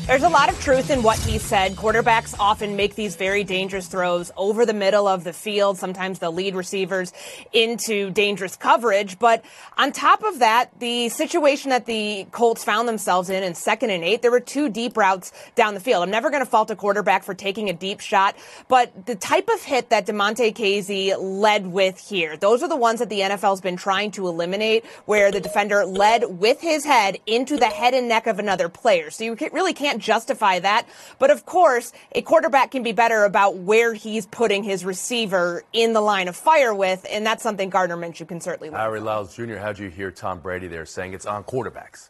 There's 0.06 0.24
a 0.24 0.30
lot 0.30 0.52
of 0.52 0.60
truth 0.60 0.90
in 0.90 1.02
what 1.02 1.18
he 1.18 1.38
said. 1.38 1.78
Quarterbacks 1.78 2.36
often 2.38 2.76
make 2.76 2.96
these 2.96 3.16
very 3.16 3.46
dangerous 3.46 3.88
throws 3.88 4.32
over 4.36 4.66
the 4.66 4.74
middle 4.74 5.08
of 5.08 5.24
the 5.24 5.32
field. 5.32 5.78
Sometimes 5.78 6.20
they'll 6.20 6.34
lead 6.34 6.56
receivers 6.56 7.14
into 7.54 8.12
dangerous 8.12 8.58
coverage. 8.58 9.18
But 9.18 9.46
on 9.78 9.94
top 9.94 10.22
of 10.24 10.40
that, 10.40 10.78
the 10.80 11.08
situation 11.08 11.70
that 11.70 11.86
the 11.86 12.28
Colts 12.32 12.66
found 12.66 12.90
themselves 12.90 13.30
in 13.30 13.44
in 13.44 13.56
second 13.56 13.92
and 13.92 14.04
eight, 14.04 14.22
there 14.22 14.30
were 14.30 14.42
two 14.42 14.68
deep 14.68 14.98
routes 14.98 15.32
down 15.56 15.74
the 15.74 15.80
field. 15.80 16.04
I'm 16.04 16.12
never 16.12 16.30
going 16.30 16.44
to 16.44 16.50
fault 16.50 16.70
a 16.70 16.76
quarterback 16.76 17.24
for 17.24 17.34
taking 17.34 17.70
a 17.70 17.74
deep 17.74 18.02
shot, 18.02 18.36
but 18.68 19.06
the 19.06 19.16
type 19.16 19.48
of 19.48 19.64
hit 19.64 19.90
that 19.92 20.06
Damontae 20.06 20.54
Kazee 20.54 21.16
led 21.18 21.68
with 21.68 21.98
here, 21.98 22.36
those 22.36 22.62
are 22.62 22.68
the 22.68 22.76
ones 22.76 23.00
that 23.00 23.08
the 23.08 23.22
NFL's 23.22 23.62
been 23.62 23.78
trying 23.78 24.12
to 24.12 24.28
eliminate, 24.28 24.86
where 25.06 25.32
the 25.32 25.40
defender 25.40 25.86
led 25.86 26.26
with 26.40 26.60
his 26.60 26.84
head 26.84 27.20
into 27.26 27.56
the 27.56 27.68
head 27.68 27.94
and 27.94 28.10
neck 28.10 28.28
of 28.28 28.38
another 28.38 28.68
player. 28.68 29.10
So 29.10 29.24
you 29.24 29.38
really 29.54 29.74
can't 29.74 29.93
justify 30.02 30.60
that. 30.60 30.88
But 31.20 31.32
of 31.32 31.46
course, 31.46 31.92
a 32.14 32.22
quarterback 32.22 32.72
can 32.72 32.84
be 32.84 32.92
better 32.92 33.24
about 33.24 33.58
where 33.58 33.94
he's 33.94 34.26
putting 34.26 34.64
his 34.64 34.86
receiver 34.86 35.64
in 35.74 35.94
the 35.94 36.02
line 36.02 36.28
of 36.28 36.36
fire 36.36 36.74
with, 36.74 37.06
and 37.10 37.26
that's 37.26 37.44
something 37.44 37.70
Gardner 37.70 37.98
Minshew 37.98 38.28
can 38.28 38.42
certainly 38.42 38.70
learn. 38.70 38.80
Harry 38.80 39.00
Lyles 39.00 39.36
Jr., 39.36 39.56
how'd 39.56 39.80
you 39.80 39.90
hear 39.90 40.12
Tom 40.12 40.40
Brady 40.40 40.68
there 40.68 40.86
saying 40.86 41.14
it's 41.14 41.26
on 41.26 41.44
quarterbacks? 41.44 42.10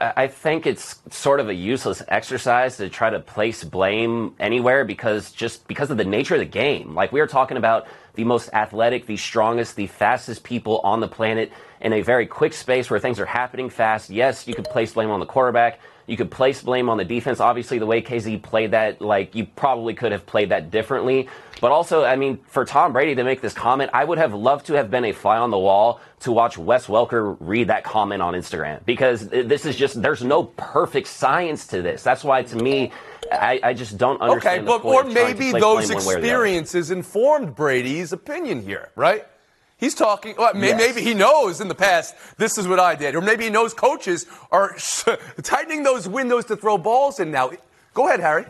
I 0.00 0.28
think 0.28 0.64
it's 0.64 1.00
sort 1.10 1.40
of 1.40 1.48
a 1.48 1.54
useless 1.54 2.02
exercise 2.06 2.76
to 2.76 2.88
try 2.88 3.10
to 3.10 3.18
place 3.18 3.64
blame 3.64 4.36
anywhere 4.38 4.84
because 4.84 5.32
just 5.32 5.66
because 5.66 5.90
of 5.90 5.96
the 5.96 6.04
nature 6.04 6.34
of 6.34 6.40
the 6.40 6.46
game. 6.46 6.94
Like 6.94 7.10
we 7.10 7.18
are 7.18 7.26
talking 7.26 7.56
about 7.56 7.88
the 8.14 8.22
most 8.22 8.48
athletic, 8.52 9.06
the 9.06 9.16
strongest, 9.16 9.74
the 9.74 9.88
fastest 9.88 10.44
people 10.44 10.78
on 10.84 11.00
the 11.00 11.08
planet 11.08 11.52
in 11.80 11.92
a 11.92 12.02
very 12.02 12.26
quick 12.26 12.52
space 12.52 12.88
where 12.88 13.00
things 13.00 13.18
are 13.18 13.26
happening 13.26 13.70
fast. 13.70 14.08
Yes, 14.08 14.46
you 14.46 14.54
could 14.54 14.66
place 14.66 14.92
blame 14.92 15.10
on 15.10 15.18
the 15.18 15.26
quarterback. 15.26 15.80
You 16.08 16.16
could 16.16 16.30
place 16.30 16.62
blame 16.62 16.88
on 16.88 16.96
the 16.96 17.04
defense. 17.04 17.38
Obviously, 17.38 17.78
the 17.78 17.86
way 17.86 18.00
Kazee 18.00 18.42
played 18.42 18.70
that, 18.70 19.02
like 19.02 19.34
you 19.34 19.44
probably 19.44 19.94
could 19.94 20.10
have 20.10 20.24
played 20.24 20.48
that 20.48 20.70
differently. 20.70 21.28
But 21.60 21.70
also, 21.70 22.02
I 22.02 22.16
mean, 22.16 22.38
for 22.48 22.64
Tom 22.64 22.92
Brady 22.92 23.14
to 23.14 23.24
make 23.24 23.42
this 23.42 23.52
comment, 23.52 23.90
I 23.92 24.04
would 24.04 24.16
have 24.16 24.32
loved 24.32 24.66
to 24.66 24.74
have 24.74 24.90
been 24.90 25.04
a 25.04 25.12
fly 25.12 25.36
on 25.36 25.50
the 25.50 25.58
wall 25.58 26.00
to 26.20 26.32
watch 26.32 26.56
Wes 26.56 26.86
Welker 26.86 27.36
read 27.40 27.68
that 27.68 27.84
comment 27.84 28.22
on 28.22 28.32
Instagram 28.34 28.84
because 28.86 29.28
this 29.28 29.66
is 29.66 29.76
just 29.76 30.00
there's 30.00 30.24
no 30.24 30.44
perfect 30.44 31.08
science 31.08 31.66
to 31.68 31.82
this. 31.82 32.02
That's 32.02 32.24
why, 32.24 32.42
to 32.42 32.56
me, 32.56 32.90
I, 33.30 33.60
I 33.62 33.74
just 33.74 33.98
don't 33.98 34.20
understand. 34.22 34.68
Okay, 34.68 34.82
but 34.82 34.88
or 34.88 35.04
maybe 35.04 35.52
those 35.52 35.90
experiences 35.90 36.90
informed 36.90 37.54
Brady's 37.54 38.12
opinion 38.12 38.62
here, 38.62 38.90
right? 38.96 39.26
He's 39.78 39.94
talking, 39.94 40.34
well, 40.36 40.56
yes. 40.56 40.76
maybe 40.76 41.02
he 41.02 41.14
knows 41.14 41.60
in 41.60 41.68
the 41.68 41.74
past, 41.74 42.16
this 42.36 42.58
is 42.58 42.66
what 42.66 42.80
I 42.80 42.96
did. 42.96 43.14
Or 43.14 43.20
maybe 43.20 43.44
he 43.44 43.50
knows 43.50 43.74
coaches 43.74 44.26
are 44.50 44.76
tightening 45.42 45.84
those 45.84 46.08
windows 46.08 46.46
to 46.46 46.56
throw 46.56 46.78
balls 46.78 47.20
in 47.20 47.30
now. 47.30 47.52
Go 47.94 48.08
ahead, 48.08 48.18
Harry. 48.18 48.44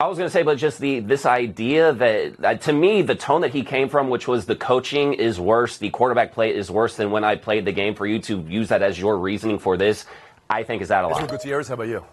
I 0.00 0.08
was 0.08 0.18
going 0.18 0.26
to 0.26 0.32
say, 0.32 0.42
but 0.42 0.58
just 0.58 0.80
the 0.80 0.98
this 0.98 1.24
idea 1.24 1.92
that 1.92 2.44
uh, 2.44 2.54
to 2.56 2.72
me, 2.72 3.02
the 3.02 3.14
tone 3.14 3.42
that 3.42 3.52
he 3.52 3.62
came 3.62 3.88
from, 3.88 4.10
which 4.10 4.26
was 4.26 4.44
the 4.44 4.56
coaching 4.56 5.14
is 5.14 5.38
worse, 5.38 5.78
the 5.78 5.90
quarterback 5.90 6.32
play 6.32 6.52
is 6.52 6.68
worse 6.68 6.96
than 6.96 7.12
when 7.12 7.22
I 7.22 7.36
played 7.36 7.64
the 7.64 7.72
game. 7.72 7.94
For 7.94 8.04
you 8.04 8.18
to 8.22 8.40
use 8.48 8.68
that 8.70 8.82
as 8.82 8.98
your 8.98 9.16
reasoning 9.16 9.60
for 9.60 9.76
this, 9.76 10.04
I 10.50 10.64
think 10.64 10.82
is 10.82 10.90
out 10.90 11.04
of 11.04 11.12
line. 11.12 11.28
Gutierrez, 11.28 11.68
how 11.68 11.74
about 11.74 11.86
you? 11.86 12.04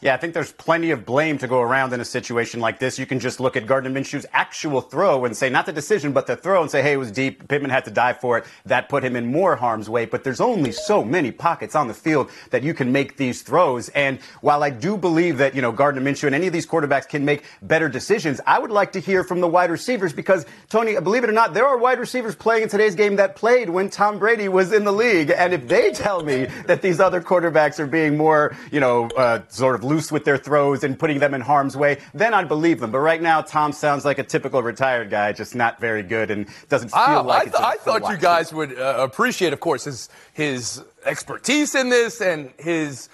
Yeah, 0.00 0.14
I 0.14 0.16
think 0.16 0.32
there's 0.32 0.52
plenty 0.52 0.92
of 0.92 1.04
blame 1.04 1.38
to 1.38 1.48
go 1.48 1.60
around 1.60 1.92
in 1.92 2.00
a 2.00 2.04
situation 2.04 2.60
like 2.60 2.78
this. 2.78 3.00
You 3.00 3.06
can 3.06 3.18
just 3.18 3.40
look 3.40 3.56
at 3.56 3.66
Gardner 3.66 3.90
Minshew's 3.90 4.26
actual 4.32 4.80
throw 4.80 5.24
and 5.24 5.36
say, 5.36 5.50
not 5.50 5.66
the 5.66 5.72
decision, 5.72 6.12
but 6.12 6.28
the 6.28 6.36
throw 6.36 6.62
and 6.62 6.70
say, 6.70 6.82
hey, 6.82 6.92
it 6.92 6.98
was 6.98 7.10
deep. 7.10 7.48
Pittman 7.48 7.72
had 7.72 7.84
to 7.86 7.90
dive 7.90 8.20
for 8.20 8.38
it. 8.38 8.44
That 8.64 8.88
put 8.88 9.02
him 9.02 9.16
in 9.16 9.32
more 9.32 9.56
harm's 9.56 9.90
way. 9.90 10.06
But 10.06 10.22
there's 10.22 10.40
only 10.40 10.70
so 10.70 11.04
many 11.04 11.32
pockets 11.32 11.74
on 11.74 11.88
the 11.88 11.94
field 11.94 12.30
that 12.50 12.62
you 12.62 12.74
can 12.74 12.92
make 12.92 13.16
these 13.16 13.42
throws. 13.42 13.88
And 13.88 14.20
while 14.40 14.62
I 14.62 14.70
do 14.70 14.96
believe 14.96 15.38
that, 15.38 15.56
you 15.56 15.62
know, 15.62 15.72
Gardner 15.72 16.00
Minshew 16.00 16.26
and 16.26 16.34
any 16.34 16.46
of 16.46 16.52
these 16.52 16.66
quarterbacks 16.66 17.08
can 17.08 17.24
make 17.24 17.42
better 17.60 17.88
decisions, 17.88 18.40
I 18.46 18.60
would 18.60 18.70
like 18.70 18.92
to 18.92 19.00
hear 19.00 19.24
from 19.24 19.40
the 19.40 19.48
wide 19.48 19.70
receivers 19.70 20.12
because, 20.12 20.46
Tony, 20.68 20.94
believe 21.00 21.24
it 21.24 21.30
or 21.30 21.32
not, 21.32 21.54
there 21.54 21.66
are 21.66 21.76
wide 21.76 21.98
receivers 21.98 22.36
playing 22.36 22.62
in 22.62 22.68
today's 22.68 22.94
game 22.94 23.16
that 23.16 23.34
played 23.34 23.68
when 23.68 23.90
Tom 23.90 24.20
Brady 24.20 24.48
was 24.48 24.72
in 24.72 24.84
the 24.84 24.92
league. 24.92 25.32
And 25.36 25.52
if 25.52 25.66
they 25.66 25.90
tell 25.90 26.22
me 26.22 26.44
that 26.66 26.82
these 26.82 27.00
other 27.00 27.20
quarterbacks 27.20 27.80
are 27.80 27.88
being 27.88 28.16
more, 28.16 28.56
you 28.70 28.78
know, 28.78 29.08
uh, 29.16 29.40
sort 29.48 29.74
of 29.74 29.87
loose 29.88 30.12
with 30.12 30.24
their 30.24 30.36
throws 30.36 30.84
and 30.84 30.98
putting 30.98 31.18
them 31.18 31.34
in 31.34 31.40
harm's 31.40 31.76
way, 31.76 31.98
then 32.14 32.34
I'd 32.34 32.48
believe 32.48 32.80
them. 32.80 32.90
But 32.90 33.00
right 33.00 33.20
now, 33.20 33.40
Tom 33.40 33.72
sounds 33.72 34.04
like 34.04 34.18
a 34.18 34.22
typical 34.22 34.62
retired 34.62 35.10
guy, 35.10 35.32
just 35.32 35.54
not 35.54 35.80
very 35.80 36.02
good 36.02 36.30
and 36.30 36.46
doesn't 36.68 36.90
feel 36.90 37.02
oh, 37.06 37.22
like 37.22 37.40
I, 37.40 37.44
th- 37.44 37.54
I 37.56 37.76
thought 37.76 38.10
you 38.10 38.16
guys 38.16 38.52
would 38.52 38.78
uh, 38.78 38.96
appreciate, 38.98 39.52
of 39.52 39.60
course, 39.60 39.84
his 39.84 40.08
his 40.32 40.82
expertise 41.04 41.74
in 41.74 41.88
this 41.88 42.20
and 42.20 42.52
his 42.58 43.08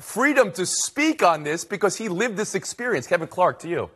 freedom 0.00 0.50
to 0.52 0.66
speak 0.66 1.22
on 1.22 1.44
this 1.44 1.64
because 1.64 1.96
he 1.96 2.08
lived 2.08 2.36
this 2.36 2.54
experience. 2.54 3.06
Kevin 3.06 3.28
Clark, 3.28 3.60
to 3.60 3.68
you. 3.68 3.90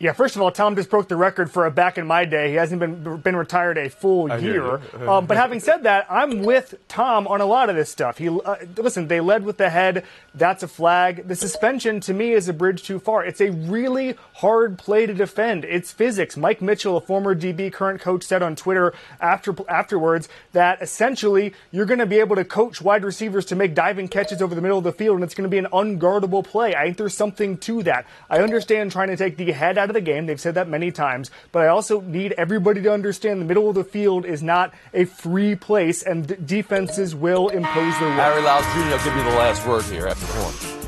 Yeah, 0.00 0.14
first 0.14 0.34
of 0.34 0.40
all, 0.40 0.50
Tom 0.50 0.76
just 0.76 0.88
broke 0.88 1.08
the 1.08 1.16
record 1.16 1.50
for 1.50 1.66
a 1.66 1.70
back 1.70 1.98
in 1.98 2.06
my 2.06 2.24
day. 2.24 2.48
He 2.48 2.54
hasn't 2.54 2.80
been 2.80 3.18
been 3.18 3.36
retired 3.36 3.76
a 3.76 3.90
full 3.90 4.30
year. 4.40 4.80
um, 5.06 5.26
but 5.26 5.36
having 5.36 5.60
said 5.60 5.82
that, 5.82 6.06
I'm 6.08 6.42
with 6.42 6.74
Tom 6.88 7.28
on 7.28 7.42
a 7.42 7.44
lot 7.44 7.68
of 7.68 7.76
this 7.76 7.90
stuff. 7.90 8.16
He 8.16 8.30
uh, 8.30 8.56
listen, 8.78 9.08
they 9.08 9.20
led 9.20 9.44
with 9.44 9.58
the 9.58 9.68
head. 9.68 10.06
That's 10.34 10.62
a 10.62 10.68
flag. 10.68 11.28
The 11.28 11.36
suspension 11.36 12.00
to 12.00 12.14
me 12.14 12.32
is 12.32 12.48
a 12.48 12.54
bridge 12.54 12.82
too 12.82 12.98
far. 12.98 13.26
It's 13.26 13.42
a 13.42 13.50
really 13.50 14.16
hard 14.36 14.78
play 14.78 15.04
to 15.04 15.12
defend. 15.12 15.66
It's 15.66 15.92
physics. 15.92 16.34
Mike 16.34 16.62
Mitchell, 16.62 16.96
a 16.96 17.02
former 17.02 17.34
DB, 17.34 17.70
current 17.70 18.00
coach, 18.00 18.24
said 18.24 18.42
on 18.42 18.56
Twitter 18.56 18.94
after 19.20 19.54
afterwards 19.68 20.30
that 20.52 20.80
essentially 20.80 21.52
you're 21.72 21.84
going 21.84 22.00
to 22.00 22.06
be 22.06 22.20
able 22.20 22.36
to 22.36 22.44
coach 22.46 22.80
wide 22.80 23.04
receivers 23.04 23.44
to 23.44 23.54
make 23.54 23.74
diving 23.74 24.08
catches 24.08 24.40
over 24.40 24.54
the 24.54 24.62
middle 24.62 24.78
of 24.78 24.84
the 24.84 24.92
field, 24.92 25.16
and 25.16 25.24
it's 25.24 25.34
going 25.34 25.44
to 25.44 25.50
be 25.50 25.58
an 25.58 25.66
unguardable 25.74 26.42
play. 26.42 26.74
I 26.74 26.84
think 26.84 26.96
there's 26.96 27.14
something 27.14 27.58
to 27.58 27.82
that. 27.82 28.06
I 28.30 28.38
understand 28.38 28.92
trying 28.92 29.08
to 29.08 29.16
take 29.18 29.36
the 29.36 29.52
head 29.52 29.76
out 29.76 29.89
of 29.90 29.94
the 29.94 30.00
game. 30.00 30.26
They've 30.26 30.40
said 30.40 30.54
that 30.54 30.68
many 30.68 30.90
times. 30.90 31.30
But 31.52 31.62
I 31.62 31.68
also 31.68 32.00
need 32.00 32.32
everybody 32.32 32.80
to 32.82 32.92
understand 32.92 33.40
the 33.40 33.44
middle 33.44 33.68
of 33.68 33.74
the 33.74 33.84
field 33.84 34.24
is 34.24 34.42
not 34.42 34.72
a 34.94 35.04
free 35.04 35.54
place, 35.54 36.02
and 36.02 36.26
d- 36.26 36.36
defenses 36.44 37.14
will 37.14 37.48
impose 37.48 37.98
their 37.98 38.08
will. 38.08 38.16
Harry 38.16 38.42
Lyles 38.42 38.64
Jr. 38.72 38.90
will 38.90 39.04
give 39.04 39.16
you 39.16 39.30
the 39.30 39.36
last 39.38 39.66
word 39.66 39.84
here 39.84 40.06
after 40.06 40.26
the 40.26 40.32
horn. 40.32 40.80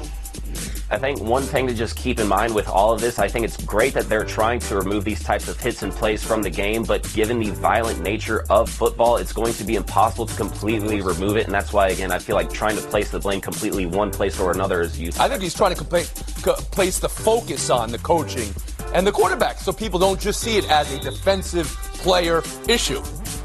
I 0.93 0.99
think 0.99 1.23
one 1.23 1.43
thing 1.43 1.67
to 1.69 1.73
just 1.73 1.97
keep 1.97 2.21
in 2.21 2.29
mind 2.29 2.55
with 2.55 2.69
all 2.69 2.93
of 2.93 3.01
this, 3.01 3.19
I 3.19 3.27
think 3.27 3.47
it's 3.47 3.57
great 3.65 3.95
that 3.95 4.11
they're 4.11 4.27
trying 4.27 4.61
to 4.61 4.77
remove 4.77 5.05
these 5.05 5.23
types 5.23 5.49
of 5.49 5.59
hits 5.59 5.83
and 5.83 5.91
plays 5.91 6.23
from 6.23 6.43
the 6.43 6.51
game, 6.51 6.83
but 6.83 7.11
given 7.15 7.39
the 7.39 7.51
violent 7.51 8.03
nature 8.03 8.45
of 8.51 8.69
football, 8.69 9.17
it's 9.17 9.33
going 9.33 9.55
to 9.55 9.65
be 9.65 9.77
impossible 9.77 10.27
to 10.27 10.37
completely 10.37 11.01
remove 11.01 11.39
it. 11.39 11.47
And 11.47 11.55
that's 11.55 11.73
why, 11.73 11.89
again, 11.89 12.13
I 12.13 12.19
feel 12.19 12.37
like 12.37 12.53
trying 12.53 12.77
to 12.77 12.83
place 12.83 13.11
the 13.11 13.19
blame 13.19 13.41
completely 13.41 13.87
one 13.87 14.11
place 14.11 14.39
or 14.39 14.51
another 14.51 14.83
is 14.83 15.01
useless. 15.01 15.19
I 15.19 15.31
think 15.31 15.41
he's 15.41 15.55
trying 15.55 15.75
to 15.75 15.83
compa- 15.83 16.71
place 16.73 16.99
the 16.99 17.09
focus 17.09 17.71
on 17.71 17.91
the 17.91 17.99
coaching 17.99 18.53
and 18.95 19.07
the 19.07 19.13
quarterback 19.13 19.59
so 19.59 19.73
people 19.73 19.99
don't 19.99 20.21
just 20.21 20.41
see 20.41 20.57
it 20.57 20.71
as 20.71 20.93
a 20.93 20.99
defensive 20.99 21.67
player 21.95 22.43
issue 22.69 23.03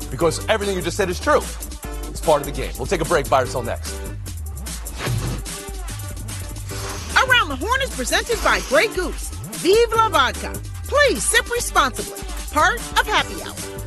because 0.10 0.46
everything 0.48 0.75
you 0.75 0.82
just 0.82 0.98
said 0.98 1.10
is 1.10 1.20
true. 1.20 1.42
It's 2.10 2.22
part 2.22 2.42
of 2.42 2.48
the 2.48 2.54
game. 2.54 2.74
We'll 2.77 2.88
take 2.88 3.01
a 3.01 3.06
break. 3.06 3.30
Buy 3.30 3.44
or 3.44 3.63
next. 3.63 3.94
Around 7.16 7.50
the 7.50 7.58
Horn 7.60 7.82
is 7.82 7.96
presented 7.96 8.42
by 8.44 8.62
Grey 8.70 8.88
Goose. 8.88 9.30
Vive 9.62 9.92
la 9.96 10.10
vodka. 10.10 10.54
Please 10.84 11.24
sip 11.24 11.50
responsibly. 11.51 12.24
Part 12.51 12.77
of 13.00 13.06
Happy 13.08 13.42
Hour. 13.44 13.87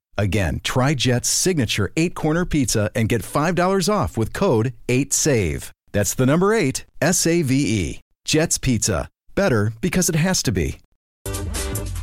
Again, 0.21 0.61
try 0.63 0.93
Jet's 0.93 1.27
signature 1.27 1.91
eight 1.97 2.13
corner 2.13 2.45
pizza 2.45 2.91
and 2.93 3.09
get 3.09 3.23
$5 3.23 3.91
off 3.91 4.17
with 4.17 4.33
code 4.33 4.73
8SAVE. 4.87 5.71
That's 5.93 6.13
the 6.13 6.27
number 6.27 6.53
eight, 6.53 6.85
S 7.01 7.25
A 7.25 7.41
V 7.41 7.55
E. 7.55 8.01
Jet's 8.23 8.59
Pizza. 8.59 9.09
Better 9.33 9.73
because 9.81 10.09
it 10.09 10.15
has 10.15 10.43
to 10.43 10.51
be. 10.51 10.77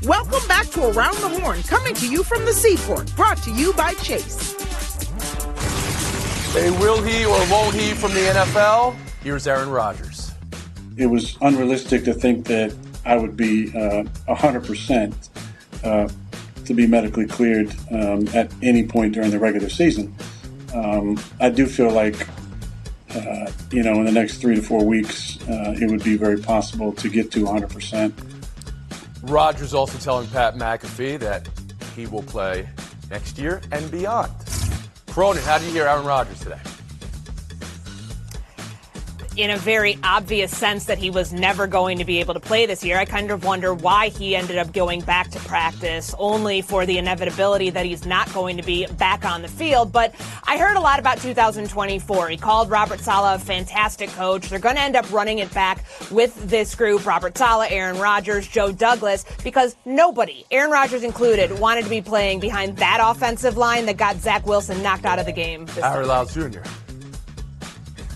Welcome 0.03 0.45
back 0.49 0.67
to 0.71 0.91
Around 0.91 1.19
the 1.19 1.41
Horn, 1.41 1.63
coming 1.63 1.95
to 1.95 2.09
you 2.09 2.25
from 2.25 2.45
the 2.45 2.53
Seaport, 2.53 3.15
brought 3.15 3.39
to 3.45 3.53
you 3.53 3.73
by 3.75 3.95
Chase. 3.95 4.57
Hey, 6.53 6.73
will 6.73 7.01
he 7.01 7.25
or 7.25 7.39
won't 7.49 7.77
he 7.77 7.95
from 7.95 8.15
the 8.15 8.33
NFL? 8.35 8.97
Here's 9.23 9.47
Aaron 9.47 9.71
Rodgers. 9.71 10.33
It 10.97 11.07
was 11.07 11.39
unrealistic 11.41 12.03
to 12.07 12.15
think 12.15 12.49
that 12.49 12.75
I 13.07 13.17
would 13.17 13.37
be 13.37 13.69
uh, 13.69 14.03
100% 14.29 15.15
uh, 15.85 16.09
to 16.69 16.75
be 16.75 16.87
medically 16.87 17.27
cleared 17.27 17.75
um, 17.91 18.29
at 18.29 18.53
any 18.63 18.87
point 18.87 19.15
during 19.15 19.31
the 19.31 19.39
regular 19.39 19.69
season. 19.69 20.15
Um, 20.75 21.19
I 21.41 21.49
do 21.49 21.67
feel 21.67 21.91
like, 21.91 22.29
uh, 23.11 23.51
you 23.73 23.83
know, 23.83 23.95
in 23.95 24.05
the 24.05 24.13
next 24.13 24.39
three 24.39 24.55
to 24.55 24.63
four 24.63 24.85
weeks, 24.85 25.39
uh, 25.49 25.75
it 25.81 25.91
would 25.91 26.05
be 26.05 26.17
very 26.17 26.39
possible 26.39 26.93
to 26.93 27.09
get 27.09 27.33
to 27.33 27.41
100%. 27.41 28.13
Rodgers 29.23 29.75
also 29.75 29.99
telling 29.99 30.29
Pat 30.29 30.55
McAfee 30.55 31.19
that 31.21 31.49
he 31.97 32.07
will 32.07 32.23
play 32.23 32.69
next 33.11 33.39
year 33.39 33.63
and 33.73 33.91
beyond. 33.91 34.31
Cronin, 35.09 35.43
how 35.43 35.59
do 35.59 35.65
you 35.65 35.73
hear 35.73 35.87
Aaron 35.87 36.05
Rodgers 36.05 36.39
today? 36.39 36.61
In 39.39 39.51
a 39.51 39.57
very 39.57 39.97
obvious 40.03 40.55
sense 40.55 40.87
that 40.87 40.99
he 40.99 41.11
was 41.11 41.33
never 41.33 41.69
going 41.69 41.99
to 41.99 42.05
be 42.05 42.19
able 42.19 42.35
to 42.35 42.41
play 42.41 42.67
this 42.67 42.83
year. 42.83 42.99
I 42.99 43.05
kind 43.05 43.31
of 43.31 43.45
wonder 43.45 43.73
why 43.73 44.09
he 44.09 44.35
ended 44.35 44.59
up 44.59 44.73
going 44.73 45.01
back 45.01 45.31
to 45.31 45.39
practice 45.41 46.13
only 46.19 46.61
for 46.61 46.85
the 46.85 46.99
inevitability 46.99 47.71
that 47.71 47.87
he's 47.87 48.05
not 48.05 48.33
going 48.35 48.57
to 48.57 48.65
be 48.65 48.87
back 48.99 49.25
on 49.25 49.43
the 49.43 49.49
field. 49.49 49.93
But 49.93 50.13
I 50.43 50.59
heard 50.59 50.77
a 50.77 50.81
lot 50.81 50.99
about 50.99 51.19
2024. 51.19 52.29
He 52.29 52.37
called 52.37 52.69
Robert 52.69 52.99
Saleh 52.99 53.37
a 53.37 53.39
fantastic 53.39 54.11
coach. 54.11 54.49
They're 54.49 54.59
going 54.59 54.75
to 54.75 54.83
end 54.83 54.97
up 54.97 55.11
running 55.13 55.39
it 55.39 55.55
back 55.55 55.85
with 56.11 56.35
this 56.51 56.75
group 56.75 57.07
Robert 57.07 57.39
Saleh, 57.39 57.71
Aaron 57.71 57.99
Rodgers, 57.99 58.49
Joe 58.49 58.73
Douglas, 58.73 59.25
because 59.45 59.77
nobody, 59.85 60.45
Aaron 60.51 60.73
Rodgers 60.73 61.05
included, 61.05 61.61
wanted 61.61 61.85
to 61.85 61.91
be 61.91 62.03
playing 62.03 62.41
behind 62.41 62.77
that 62.79 62.99
offensive 63.01 63.57
line 63.57 63.87
that 63.87 63.97
got 63.97 64.17
Zach 64.17 64.45
Wilson 64.47 64.83
knocked 64.83 65.05
out 65.05 65.21
of 65.21 65.27
the 65.27 65.33
game. 65.33 65.69
Harry 65.69 66.07
Lyles 66.07 66.35
Jr. 66.35 66.63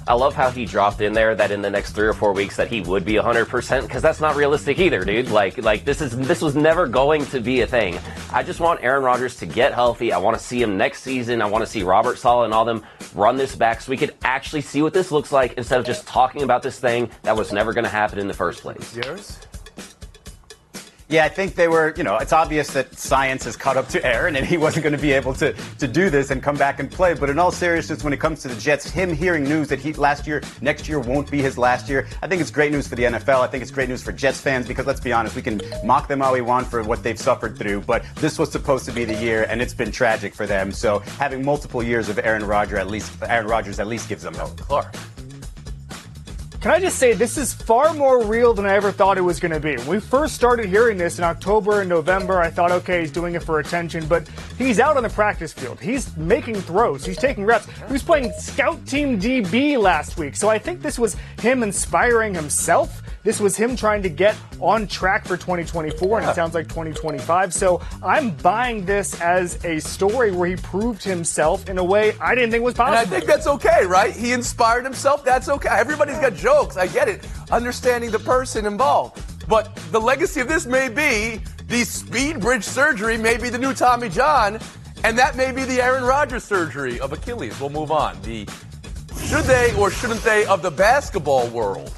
I 0.06 0.14
love 0.14 0.34
how 0.34 0.50
he 0.50 0.64
dropped 0.64 1.00
in 1.00 1.12
there 1.12 1.34
that 1.34 1.50
in 1.50 1.62
the 1.62 1.70
next 1.70 1.92
three 1.92 2.06
or 2.06 2.12
four 2.12 2.32
weeks 2.32 2.56
that 2.56 2.68
he 2.68 2.80
would 2.80 3.04
be 3.04 3.14
100% 3.14 3.82
because 3.82 4.02
that's 4.02 4.20
not 4.20 4.34
realistic 4.34 4.78
either, 4.78 5.04
dude. 5.04 5.30
Like, 5.30 5.58
like 5.58 5.84
this 5.84 6.00
is 6.00 6.16
this 6.16 6.42
was 6.42 6.56
never 6.56 6.88
going 6.88 7.24
to 7.26 7.40
be 7.40 7.60
a 7.60 7.66
thing. 7.66 7.98
I 8.32 8.42
just 8.42 8.58
want 8.58 8.82
Aaron 8.82 9.04
Rodgers 9.04 9.36
to 9.36 9.46
get 9.46 9.72
healthy. 9.72 10.12
I 10.12 10.18
want 10.18 10.36
to 10.36 10.42
see 10.42 10.60
him 10.60 10.76
next 10.76 11.02
season. 11.02 11.40
I 11.40 11.46
want 11.46 11.62
to 11.62 11.70
see 11.70 11.82
Robert 11.82 12.18
Saleh 12.18 12.46
and 12.46 12.54
all 12.54 12.64
them 12.64 12.84
run 13.14 13.36
this 13.36 13.54
back 13.54 13.80
so 13.80 13.90
we 13.90 13.96
could 13.96 14.14
actually 14.24 14.62
see 14.62 14.82
what 14.82 14.92
this 14.92 15.12
looks 15.12 15.30
like 15.30 15.54
instead 15.54 15.78
of 15.78 15.86
just 15.86 16.06
talking 16.06 16.42
about 16.42 16.62
this 16.62 16.78
thing 16.78 17.08
that 17.22 17.36
was 17.36 17.52
never 17.52 17.72
going 17.72 17.84
to 17.84 17.90
happen 17.90 18.18
in 18.18 18.26
the 18.26 18.34
first 18.34 18.62
place. 18.62 18.96
Yours? 18.96 19.38
Yeah, 21.12 21.26
I 21.26 21.28
think 21.28 21.56
they 21.56 21.68
were, 21.68 21.92
you 21.94 22.04
know, 22.04 22.16
it's 22.16 22.32
obvious 22.32 22.72
that 22.72 22.98
science 22.98 23.44
has 23.44 23.54
caught 23.54 23.76
up 23.76 23.86
to 23.88 24.02
Aaron 24.02 24.34
and 24.34 24.46
he 24.46 24.56
wasn't 24.56 24.82
going 24.84 24.96
to 24.96 25.02
be 25.02 25.12
able 25.12 25.34
to, 25.34 25.52
to 25.78 25.86
do 25.86 26.08
this 26.08 26.30
and 26.30 26.42
come 26.42 26.56
back 26.56 26.80
and 26.80 26.90
play. 26.90 27.12
But 27.12 27.28
in 27.28 27.38
all 27.38 27.52
seriousness, 27.52 28.02
when 28.02 28.14
it 28.14 28.16
comes 28.16 28.40
to 28.40 28.48
the 28.48 28.58
Jets, 28.58 28.88
him 28.88 29.12
hearing 29.12 29.44
news 29.44 29.68
that 29.68 29.78
he 29.78 29.92
last 29.92 30.26
year, 30.26 30.40
next 30.62 30.88
year 30.88 31.00
won't 31.00 31.30
be 31.30 31.42
his 31.42 31.58
last 31.58 31.90
year, 31.90 32.06
I 32.22 32.28
think 32.28 32.40
it's 32.40 32.50
great 32.50 32.72
news 32.72 32.88
for 32.88 32.94
the 32.94 33.02
NFL. 33.02 33.40
I 33.40 33.46
think 33.46 33.60
it's 33.60 33.70
great 33.70 33.90
news 33.90 34.02
for 34.02 34.10
Jets 34.10 34.40
fans 34.40 34.66
because 34.66 34.86
let's 34.86 35.00
be 35.00 35.12
honest, 35.12 35.36
we 35.36 35.42
can 35.42 35.60
mock 35.84 36.08
them 36.08 36.22
all 36.22 36.32
we 36.32 36.40
want 36.40 36.66
for 36.66 36.82
what 36.82 37.02
they've 37.02 37.20
suffered 37.20 37.58
through, 37.58 37.82
but 37.82 38.02
this 38.14 38.38
was 38.38 38.50
supposed 38.50 38.86
to 38.86 38.92
be 38.92 39.04
the 39.04 39.22
year 39.22 39.44
and 39.50 39.60
it's 39.60 39.74
been 39.74 39.92
tragic 39.92 40.34
for 40.34 40.46
them. 40.46 40.72
So 40.72 41.00
having 41.18 41.44
multiple 41.44 41.82
years 41.82 42.08
of 42.08 42.18
Aaron 42.20 42.46
Rodgers 42.46 42.78
at 42.78 42.86
least, 42.86 43.12
Aaron 43.20 43.48
Rodgers 43.48 43.80
at 43.80 43.86
least 43.86 44.08
gives 44.08 44.22
them 44.22 44.32
hope. 44.32 44.56
Clark. 44.56 44.96
Can 46.62 46.70
I 46.70 46.78
just 46.78 47.00
say 47.00 47.12
this 47.12 47.38
is 47.38 47.52
far 47.52 47.92
more 47.92 48.24
real 48.24 48.54
than 48.54 48.66
I 48.66 48.76
ever 48.76 48.92
thought 48.92 49.18
it 49.18 49.22
was 49.22 49.40
going 49.40 49.50
to 49.50 49.58
be. 49.58 49.74
When 49.78 49.88
we 49.88 49.98
first 49.98 50.36
started 50.36 50.66
hearing 50.66 50.96
this 50.96 51.18
in 51.18 51.24
October 51.24 51.80
and 51.80 51.88
November, 51.88 52.38
I 52.38 52.50
thought, 52.50 52.70
okay, 52.70 53.00
he's 53.00 53.10
doing 53.10 53.34
it 53.34 53.42
for 53.42 53.58
attention, 53.58 54.06
but 54.06 54.28
he's 54.56 54.78
out 54.78 54.96
on 54.96 55.02
the 55.02 55.08
practice 55.08 55.52
field. 55.52 55.80
He's 55.80 56.16
making 56.16 56.54
throws. 56.54 57.04
He's 57.04 57.18
taking 57.18 57.44
reps. 57.44 57.66
He 57.68 57.92
was 57.92 58.04
playing 58.04 58.32
scout 58.38 58.86
team 58.86 59.20
DB 59.20 59.76
last 59.76 60.16
week. 60.16 60.36
So 60.36 60.48
I 60.48 60.56
think 60.56 60.82
this 60.82 61.00
was 61.00 61.16
him 61.40 61.64
inspiring 61.64 62.32
himself. 62.32 63.02
This 63.24 63.38
was 63.38 63.56
him 63.56 63.76
trying 63.76 64.02
to 64.02 64.08
get 64.08 64.36
on 64.60 64.88
track 64.88 65.24
for 65.26 65.36
2024, 65.36 66.20
and 66.20 66.28
it 66.28 66.34
sounds 66.34 66.54
like 66.54 66.68
2025. 66.68 67.54
So 67.54 67.80
I'm 68.02 68.30
buying 68.36 68.84
this 68.84 69.20
as 69.20 69.64
a 69.64 69.80
story 69.80 70.32
where 70.32 70.48
he 70.48 70.56
proved 70.56 71.04
himself 71.04 71.68
in 71.68 71.78
a 71.78 71.84
way 71.84 72.14
I 72.20 72.34
didn't 72.34 72.50
think 72.50 72.64
was 72.64 72.74
possible. 72.74 72.98
And 72.98 73.06
I 73.06 73.10
think 73.10 73.26
that's 73.26 73.46
okay, 73.46 73.86
right? 73.86 74.14
He 74.14 74.32
inspired 74.32 74.84
himself. 74.84 75.24
That's 75.24 75.48
okay. 75.48 75.68
Everybody's 75.70 76.18
got 76.18 76.34
jokes. 76.34 76.76
I 76.76 76.88
get 76.88 77.08
it. 77.08 77.24
Understanding 77.52 78.10
the 78.10 78.18
person 78.18 78.66
involved. 78.66 79.22
But 79.48 79.74
the 79.92 80.00
legacy 80.00 80.40
of 80.40 80.48
this 80.48 80.66
may 80.66 80.88
be 80.88 81.40
the 81.68 81.82
SpeedBridge 81.82 82.64
surgery, 82.64 83.16
may 83.16 83.36
be 83.36 83.50
the 83.50 83.58
new 83.58 83.72
Tommy 83.72 84.08
John, 84.08 84.58
and 85.04 85.16
that 85.16 85.36
may 85.36 85.52
be 85.52 85.62
the 85.64 85.80
Aaron 85.80 86.02
Rodgers 86.02 86.42
surgery 86.42 86.98
of 86.98 87.12
Achilles. 87.12 87.58
We'll 87.60 87.70
move 87.70 87.92
on. 87.92 88.20
The 88.22 88.48
should 89.24 89.44
they 89.44 89.74
or 89.76 89.90
shouldn't 89.90 90.22
they 90.22 90.44
of 90.46 90.62
the 90.62 90.70
basketball 90.70 91.46
world? 91.48 91.92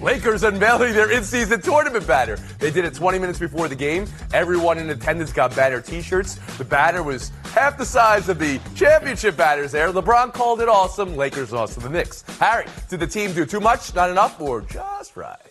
Lakers 0.00 0.44
unveiling 0.44 0.94
their 0.94 1.10
in-season 1.10 1.60
tournament 1.60 2.06
banner. 2.06 2.36
They 2.58 2.70
did 2.70 2.84
it 2.84 2.94
20 2.94 3.18
minutes 3.18 3.38
before 3.38 3.68
the 3.68 3.74
game. 3.74 4.06
Everyone 4.32 4.78
in 4.78 4.90
attendance 4.90 5.32
got 5.32 5.54
banner 5.56 5.80
T-shirts. 5.80 6.36
The 6.56 6.64
banner 6.64 7.02
was 7.02 7.30
half 7.52 7.76
the 7.76 7.84
size 7.84 8.28
of 8.28 8.38
the 8.38 8.60
championship 8.74 9.36
banners 9.36 9.72
there. 9.72 9.92
LeBron 9.92 10.32
called 10.32 10.60
it 10.60 10.68
awesome. 10.68 11.16
Lakers 11.16 11.52
awesome. 11.52 11.82
The 11.82 11.90
Knicks. 11.90 12.22
Harry, 12.38 12.66
did 12.88 13.00
the 13.00 13.06
team 13.06 13.32
do 13.32 13.44
too 13.44 13.60
much, 13.60 13.94
not 13.94 14.10
enough, 14.10 14.40
or 14.40 14.60
just 14.60 15.16
right? 15.16 15.47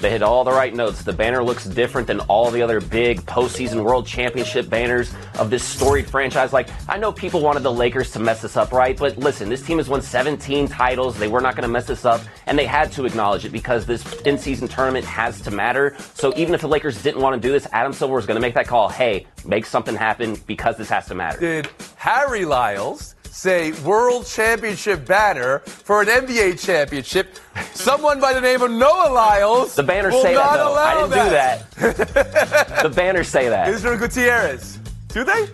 They 0.00 0.10
hit 0.10 0.22
all 0.22 0.44
the 0.44 0.52
right 0.52 0.74
notes. 0.74 1.02
The 1.02 1.12
banner 1.12 1.42
looks 1.42 1.64
different 1.64 2.06
than 2.06 2.20
all 2.20 2.50
the 2.50 2.60
other 2.60 2.80
big 2.80 3.22
postseason 3.22 3.82
world 3.82 4.06
championship 4.06 4.68
banners 4.68 5.12
of 5.38 5.48
this 5.50 5.64
storied 5.64 6.08
franchise. 6.08 6.52
Like, 6.52 6.68
I 6.88 6.98
know 6.98 7.10
people 7.10 7.40
wanted 7.40 7.62
the 7.62 7.72
Lakers 7.72 8.10
to 8.12 8.18
mess 8.18 8.42
this 8.42 8.56
up, 8.56 8.72
right? 8.72 8.96
But 8.96 9.16
listen, 9.16 9.48
this 9.48 9.62
team 9.62 9.78
has 9.78 9.88
won 9.88 10.02
17 10.02 10.68
titles. 10.68 11.18
They 11.18 11.28
were 11.28 11.40
not 11.40 11.56
going 11.56 11.62
to 11.62 11.72
mess 11.72 11.86
this 11.86 12.04
up, 12.04 12.20
and 12.46 12.58
they 12.58 12.66
had 12.66 12.92
to 12.92 13.06
acknowledge 13.06 13.44
it 13.44 13.50
because 13.50 13.86
this 13.86 14.20
in 14.22 14.38
season 14.38 14.68
tournament 14.68 15.04
has 15.06 15.40
to 15.40 15.50
matter. 15.50 15.96
So 16.14 16.32
even 16.36 16.54
if 16.54 16.60
the 16.60 16.68
Lakers 16.68 17.02
didn't 17.02 17.22
want 17.22 17.40
to 17.40 17.48
do 17.48 17.52
this, 17.52 17.66
Adam 17.72 17.92
Silver 17.92 18.14
was 18.14 18.26
going 18.26 18.36
to 18.36 18.42
make 18.42 18.54
that 18.54 18.66
call. 18.66 18.88
Hey, 18.88 19.26
make 19.44 19.66
something 19.66 19.94
happen 19.94 20.36
because 20.46 20.76
this 20.76 20.90
has 20.90 21.06
to 21.06 21.14
matter. 21.14 21.40
Did 21.40 21.68
Harry 21.96 22.44
Lyles 22.44 23.15
say 23.36 23.72
World 23.82 24.26
Championship 24.26 25.06
banner 25.06 25.58
for 25.58 26.00
an 26.00 26.08
NBA 26.08 26.58
championship? 26.64 27.38
Someone 27.74 28.18
by 28.18 28.32
the 28.32 28.40
name 28.40 28.62
of 28.62 28.70
Noah 28.70 29.12
Lyles. 29.12 29.74
The 29.74 29.82
banners 29.82 30.14
will 30.14 30.22
say 30.22 30.34
that, 30.34 30.40
not 30.40 30.56
though. 30.56 30.72
allow 30.72 30.86
I 30.86 31.08
didn't 31.08 31.24
do 31.24 31.30
that. 31.30 32.82
the 32.82 32.88
banners 32.88 33.28
say 33.28 33.48
that. 33.50 33.68
Israel 33.68 33.98
Gutierrez. 33.98 34.78
Do 35.08 35.22
they? 35.22 35.48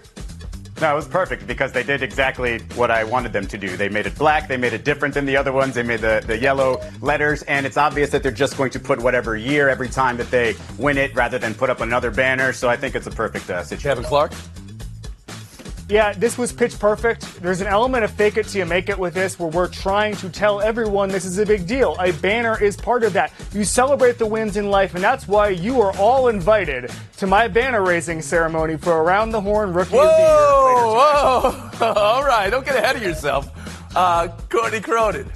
No, 0.80 0.92
it 0.92 0.96
was 0.96 1.06
perfect 1.06 1.46
because 1.46 1.70
they 1.70 1.82
did 1.82 2.02
exactly 2.02 2.60
what 2.76 2.90
I 2.90 3.04
wanted 3.04 3.32
them 3.32 3.46
to 3.48 3.58
do. 3.58 3.76
They 3.76 3.88
made 3.88 4.06
it 4.06 4.16
black, 4.16 4.48
they 4.48 4.56
made 4.56 4.72
it 4.72 4.84
different 4.84 5.14
than 5.14 5.26
the 5.26 5.36
other 5.36 5.52
ones, 5.52 5.74
they 5.74 5.82
made 5.82 6.00
the, 6.00 6.24
the 6.26 6.36
yellow 6.36 6.80
letters, 7.00 7.42
and 7.42 7.66
it's 7.66 7.76
obvious 7.76 8.10
that 8.10 8.22
they're 8.22 8.32
just 8.32 8.56
going 8.56 8.70
to 8.70 8.80
put 8.80 9.00
whatever 9.00 9.36
year 9.36 9.68
every 9.68 9.88
time 9.88 10.16
that 10.16 10.30
they 10.30 10.56
win 10.78 10.98
it 10.98 11.14
rather 11.14 11.38
than 11.38 11.54
put 11.54 11.70
up 11.70 11.80
another 11.80 12.10
banner. 12.10 12.52
So 12.52 12.68
I 12.68 12.76
think 12.76 12.96
it's 12.96 13.06
a 13.06 13.12
perfect 13.12 13.48
uh, 13.50 13.62
situation. 13.62 13.90
Kevin 13.90 14.04
Clark? 14.04 14.32
Yeah, 15.92 16.14
this 16.14 16.38
was 16.38 16.54
pitch 16.54 16.78
perfect. 16.78 17.42
There's 17.42 17.60
an 17.60 17.66
element 17.66 18.02
of 18.02 18.10
fake 18.10 18.38
it 18.38 18.48
till 18.48 18.60
you 18.60 18.64
make 18.64 18.88
it 18.88 18.98
with 18.98 19.12
this 19.12 19.38
where 19.38 19.50
we're 19.50 19.68
trying 19.68 20.16
to 20.16 20.30
tell 20.30 20.62
everyone 20.62 21.10
this 21.10 21.26
is 21.26 21.36
a 21.36 21.44
big 21.44 21.66
deal. 21.66 21.96
A 22.00 22.12
banner 22.12 22.58
is 22.62 22.78
part 22.78 23.04
of 23.04 23.12
that. 23.12 23.30
You 23.52 23.66
celebrate 23.66 24.16
the 24.16 24.24
wins 24.24 24.56
in 24.56 24.70
life, 24.70 24.94
and 24.94 25.04
that's 25.04 25.28
why 25.28 25.50
you 25.50 25.82
are 25.82 25.94
all 25.98 26.28
invited 26.28 26.90
to 27.18 27.26
my 27.26 27.46
banner 27.46 27.82
raising 27.82 28.22
ceremony 28.22 28.78
for 28.78 29.02
Around 29.02 29.32
the 29.32 29.40
Horn 29.42 29.74
Rookie 29.74 29.90
Whoa, 29.90 30.06
of 30.06 30.12
the 30.14 30.22
Year. 30.22 31.66
later 31.66 31.72
whoa. 31.78 31.92
All 32.00 32.24
right, 32.24 32.48
don't 32.48 32.64
get 32.64 32.74
ahead 32.76 32.96
of 32.96 33.02
yourself. 33.02 33.50
Uh, 33.94 34.28
Courtney 34.48 34.80
Cronin. 34.80 35.30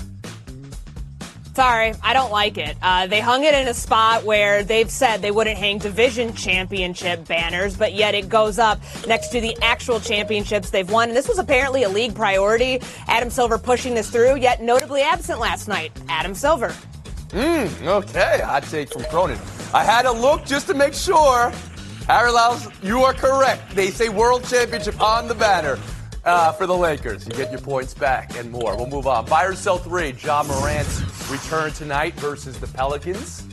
Sorry, 1.57 1.95
I 2.03 2.13
don't 2.13 2.31
like 2.31 2.59
it. 2.59 2.77
Uh, 2.83 3.07
they 3.07 3.19
hung 3.19 3.43
it 3.43 3.55
in 3.55 3.67
a 3.67 3.73
spot 3.73 4.25
where 4.25 4.63
they've 4.63 4.91
said 4.91 5.23
they 5.23 5.31
wouldn't 5.31 5.57
hang 5.57 5.79
division 5.79 6.35
championship 6.35 7.27
banners, 7.27 7.79
but 7.79 7.95
yet 7.95 8.15
it 8.15 8.29
goes 8.29 8.59
up 8.59 8.79
next 9.07 9.29
to 9.29 9.41
the 9.41 9.57
actual 9.63 9.99
championships 9.99 10.69
they've 10.69 10.91
won. 10.91 11.09
And 11.09 11.17
this 11.17 11.27
was 11.27 11.39
apparently 11.39 11.85
a 11.85 11.89
league 11.89 12.15
priority. 12.15 12.83
Adam 13.09 13.31
Silver 13.31 13.57
pushing 13.57 13.95
this 13.95 14.11
through, 14.11 14.37
yet 14.37 14.63
notably 14.63 15.01
absent 15.01 15.41
last 15.41 15.67
night. 15.67 15.93
Adam 16.11 16.35
Silver. 16.35 16.77
Mm, 17.31 17.87
okay, 17.87 18.43
hot 18.45 18.65
take 18.65 18.93
from 18.93 19.05
Cronin. 19.05 19.39
I 19.73 19.83
had 19.83 20.05
a 20.05 20.13
look 20.13 20.45
just 20.45 20.67
to 20.67 20.75
make 20.75 20.93
sure. 20.93 21.51
Harry 22.07 22.33
Lyles, 22.33 22.69
you 22.83 23.03
are 23.03 23.15
correct. 23.15 23.75
They 23.75 23.89
say 23.89 24.11
World 24.11 24.45
Championship 24.45 25.01
on 25.01 25.27
the 25.27 25.35
banner 25.35 25.79
uh, 26.27 26.53
for 26.53 26.67
the 26.67 26.77
Lakers. 26.77 27.27
You 27.27 27.33
get 27.33 27.51
your 27.51 27.61
points 27.61 27.95
back 27.95 28.37
and 28.37 28.51
more. 28.51 28.77
We'll 28.77 28.89
move 28.89 29.07
on. 29.07 29.25
Buy 29.27 29.45
or 29.45 29.55
sell 29.55 29.79
three. 29.79 30.13
Ja 30.23 30.43
Morant's 30.43 31.01
return 31.31 31.73
tonight 31.73 32.15
versus 32.15 32.59
the 32.59 32.67
Pelicans. 32.67 33.45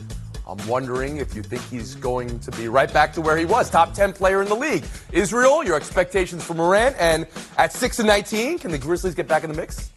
I'm 0.46 0.64
wondering 0.68 1.16
if 1.16 1.34
you 1.34 1.42
think 1.42 1.62
he's 1.68 1.94
going 1.94 2.38
to 2.40 2.50
be 2.52 2.68
right 2.68 2.92
back 2.92 3.14
to 3.14 3.22
where 3.22 3.38
he 3.38 3.46
was, 3.46 3.70
top 3.70 3.94
10 3.94 4.12
player 4.12 4.42
in 4.42 4.48
the 4.48 4.54
league. 4.54 4.84
Israel, 5.10 5.64
your 5.64 5.74
expectations 5.74 6.44
for 6.44 6.52
Morant, 6.52 6.96
and 6.98 7.26
at 7.56 7.72
6 7.72 8.00
and 8.00 8.06
19, 8.06 8.58
can 8.58 8.70
the 8.70 8.76
Grizzlies 8.76 9.14
get 9.14 9.26
back 9.26 9.42
in 9.42 9.50
the 9.50 9.56
mix? 9.56 9.90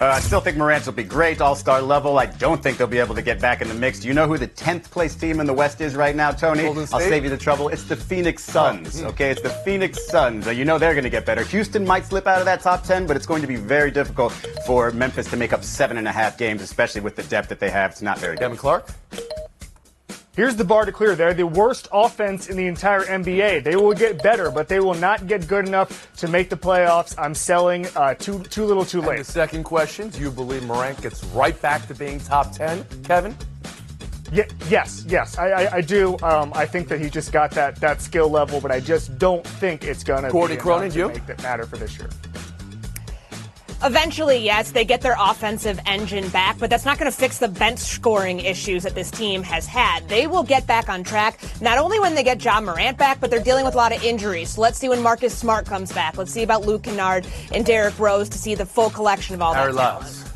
Uh, 0.00 0.06
I 0.06 0.20
still 0.20 0.40
think 0.40 0.56
Morant 0.56 0.86
will 0.86 0.92
be 0.92 1.02
great, 1.02 1.40
all 1.40 1.54
star 1.54 1.82
level. 1.82 2.18
I 2.18 2.26
don't 2.26 2.62
think 2.62 2.78
they'll 2.78 2.86
be 2.86 2.98
able 2.98 3.14
to 3.14 3.22
get 3.22 3.40
back 3.40 3.60
in 3.60 3.68
the 3.68 3.74
mix. 3.74 4.00
Do 4.00 4.08
you 4.08 4.14
know 4.14 4.26
who 4.26 4.38
the 4.38 4.48
10th 4.48 4.84
place 4.90 5.14
team 5.14 5.40
in 5.40 5.46
the 5.46 5.52
West 5.52 5.80
is 5.80 5.94
right 5.94 6.14
now, 6.14 6.30
Tony? 6.30 6.66
I'll 6.66 6.86
save 7.00 7.24
you 7.24 7.30
the 7.30 7.36
trouble. 7.36 7.68
It's 7.68 7.84
the 7.84 7.96
Phoenix 7.96 8.44
Suns, 8.44 9.02
okay? 9.02 9.30
It's 9.30 9.42
the 9.42 9.50
Phoenix 9.50 10.06
Suns. 10.08 10.46
Uh, 10.46 10.50
you 10.50 10.64
know 10.64 10.78
they're 10.78 10.94
going 10.94 11.04
to 11.04 11.10
get 11.10 11.26
better. 11.26 11.42
Houston 11.44 11.86
might 11.86 12.04
slip 12.04 12.26
out 12.26 12.38
of 12.38 12.44
that 12.44 12.60
top 12.60 12.84
10, 12.84 13.06
but 13.06 13.16
it's 13.16 13.26
going 13.26 13.42
to 13.42 13.48
be 13.48 13.56
very 13.56 13.90
difficult 13.90 14.32
for 14.66 14.90
Memphis 14.92 15.28
to 15.30 15.36
make 15.36 15.52
up 15.52 15.64
seven 15.64 15.98
and 15.98 16.06
a 16.06 16.12
half 16.12 16.38
games, 16.38 16.62
especially 16.62 17.00
with 17.00 17.16
the 17.16 17.22
depth 17.24 17.48
that 17.48 17.60
they 17.60 17.70
have. 17.70 17.90
It's 17.90 18.02
not 18.02 18.18
very 18.18 18.36
good. 18.36 18.42
Kevin 18.42 18.56
Clark? 18.56 18.88
Here's 20.38 20.54
the 20.54 20.62
bar 20.62 20.84
to 20.84 20.92
clear. 20.92 21.16
They're 21.16 21.34
the 21.34 21.48
worst 21.48 21.88
offense 21.90 22.48
in 22.48 22.56
the 22.56 22.68
entire 22.68 23.00
NBA. 23.00 23.64
They 23.64 23.74
will 23.74 23.92
get 23.92 24.22
better, 24.22 24.52
but 24.52 24.68
they 24.68 24.78
will 24.78 24.94
not 24.94 25.26
get 25.26 25.48
good 25.48 25.66
enough 25.66 26.16
to 26.18 26.28
make 26.28 26.48
the 26.48 26.56
playoffs. 26.56 27.12
I'm 27.18 27.34
selling 27.34 27.88
uh, 27.96 28.14
too 28.14 28.44
too 28.44 28.64
little, 28.64 28.84
too 28.84 29.00
late. 29.00 29.16
And 29.16 29.26
the 29.26 29.32
second 29.32 29.64
question: 29.64 30.10
Do 30.10 30.20
you 30.20 30.30
believe 30.30 30.62
Morant 30.62 31.02
gets 31.02 31.24
right 31.24 31.60
back 31.60 31.88
to 31.88 31.94
being 31.96 32.20
top 32.20 32.52
ten, 32.52 32.86
Kevin? 33.02 33.36
Yeah, 34.30 34.44
yes, 34.68 35.04
yes, 35.08 35.36
I, 35.38 35.50
I, 35.50 35.74
I 35.78 35.80
do. 35.80 36.16
Um, 36.22 36.52
I 36.54 36.66
think 36.66 36.86
that 36.86 37.00
he 37.00 37.10
just 37.10 37.32
got 37.32 37.50
that 37.52 37.74
that 37.80 38.00
skill 38.00 38.28
level, 38.28 38.60
but 38.60 38.70
I 38.70 38.78
just 38.78 39.18
don't 39.18 39.44
think 39.44 39.82
it's 39.82 40.04
gonna 40.04 40.28
be 40.28 40.56
Cronin, 40.56 40.92
to 40.92 40.96
you? 40.96 41.08
make 41.08 41.26
that 41.26 41.42
matter 41.42 41.66
for 41.66 41.78
this 41.78 41.98
year. 41.98 42.10
Eventually, 43.82 44.38
yes, 44.38 44.72
they 44.72 44.84
get 44.84 45.02
their 45.02 45.14
offensive 45.18 45.78
engine 45.86 46.28
back, 46.30 46.58
but 46.58 46.68
that's 46.68 46.84
not 46.84 46.98
going 46.98 47.10
to 47.10 47.16
fix 47.16 47.38
the 47.38 47.46
bench 47.46 47.78
scoring 47.78 48.40
issues 48.40 48.82
that 48.82 48.96
this 48.96 49.08
team 49.10 49.42
has 49.44 49.66
had. 49.66 50.08
They 50.08 50.26
will 50.26 50.42
get 50.42 50.66
back 50.66 50.88
on 50.88 51.04
track, 51.04 51.38
not 51.60 51.78
only 51.78 52.00
when 52.00 52.16
they 52.16 52.24
get 52.24 52.44
Ja 52.44 52.60
Morant 52.60 52.98
back, 52.98 53.20
but 53.20 53.30
they're 53.30 53.42
dealing 53.42 53.64
with 53.64 53.74
a 53.74 53.76
lot 53.76 53.94
of 53.94 54.02
injuries. 54.02 54.50
So 54.50 54.62
let's 54.62 54.78
see 54.78 54.88
when 54.88 55.00
Marcus 55.00 55.36
Smart 55.36 55.64
comes 55.64 55.92
back. 55.92 56.16
Let's 56.16 56.32
see 56.32 56.42
about 56.42 56.66
Luke 56.66 56.82
Kennard 56.82 57.26
and 57.52 57.64
Derrick 57.64 57.98
Rose 58.00 58.28
to 58.30 58.38
see 58.38 58.56
the 58.56 58.66
full 58.66 58.90
collection 58.90 59.36
of 59.36 59.42
all 59.42 59.54
Harry 59.54 59.72
that 59.72 60.00
talent. 60.00 60.27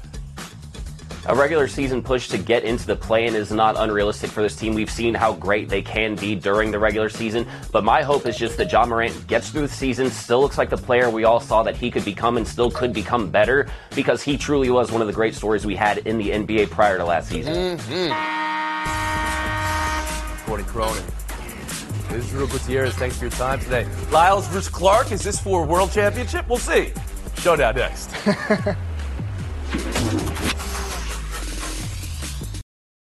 A 1.27 1.37
regular 1.37 1.69
season 1.69 2.03
push 2.03 2.27
to 2.29 2.39
get 2.39 2.65
into 2.65 2.85
the 2.85 2.97
play-in 2.97 3.37
is 3.37 3.53
not 3.53 3.77
unrealistic 3.79 4.29
for 4.29 4.43
this 4.43 4.57
team. 4.57 4.75
We've 4.75 4.91
seen 4.91 5.15
how 5.15 5.35
great 5.35 5.69
they 5.69 5.81
can 5.81 6.17
be 6.17 6.35
during 6.35 6.73
the 6.73 6.81
regular 6.81 7.09
season, 7.09 7.47
but 7.71 7.85
my 7.85 8.03
hope 8.03 8.27
is 8.27 8.37
just 8.37 8.57
that 8.57 8.73
Ja 8.73 8.85
Morant 8.85 9.29
gets 9.29 9.51
through 9.51 9.61
the 9.61 9.69
season, 9.69 10.11
still 10.11 10.41
looks 10.41 10.59
like 10.59 10.69
the 10.69 10.77
player 10.77 11.09
we 11.11 11.23
all 11.23 11.39
saw 11.39 11.63
that 11.63 11.77
he 11.77 11.93
could 11.93 12.05
become 12.05 12.39
and 12.39 12.49
still 12.49 12.73
could 12.73 12.93
become 12.93 13.31
better 13.31 13.69
because 13.95 14.21
he 14.21 14.37
truly 14.37 14.69
was 14.69 14.91
one 14.91 15.01
of 15.01 15.07
the 15.07 15.13
great 15.13 15.37
stories 15.37 15.65
we 15.65 15.77
had 15.77 15.99
in 15.99 16.19
the 16.19 16.31
NBA 16.31 16.71
prior 16.71 16.99
to 16.99 17.05
last 17.05 17.29
season. 17.29 17.79
Mm-hmm. 17.79 18.13
Courtney 20.45 20.67
Cronin. 20.67 21.05
Israel 22.13 22.49
Gutierrez, 22.49 22.95
thanks 22.95 23.17
for 23.17 23.27
your 23.27 23.33
time 23.33 23.61
today. 23.61 23.87
Lyles 24.11 24.49
versus 24.49 24.69
Clark, 24.69 25.13
is 25.13 25.23
this 25.23 25.39
for 25.39 25.63
a 25.63 25.67
World 25.67 25.93
Championship? 25.93 26.49
We'll 26.49 26.59
see. 26.59 26.93
Showdown 27.37 27.77
next. 27.77 28.11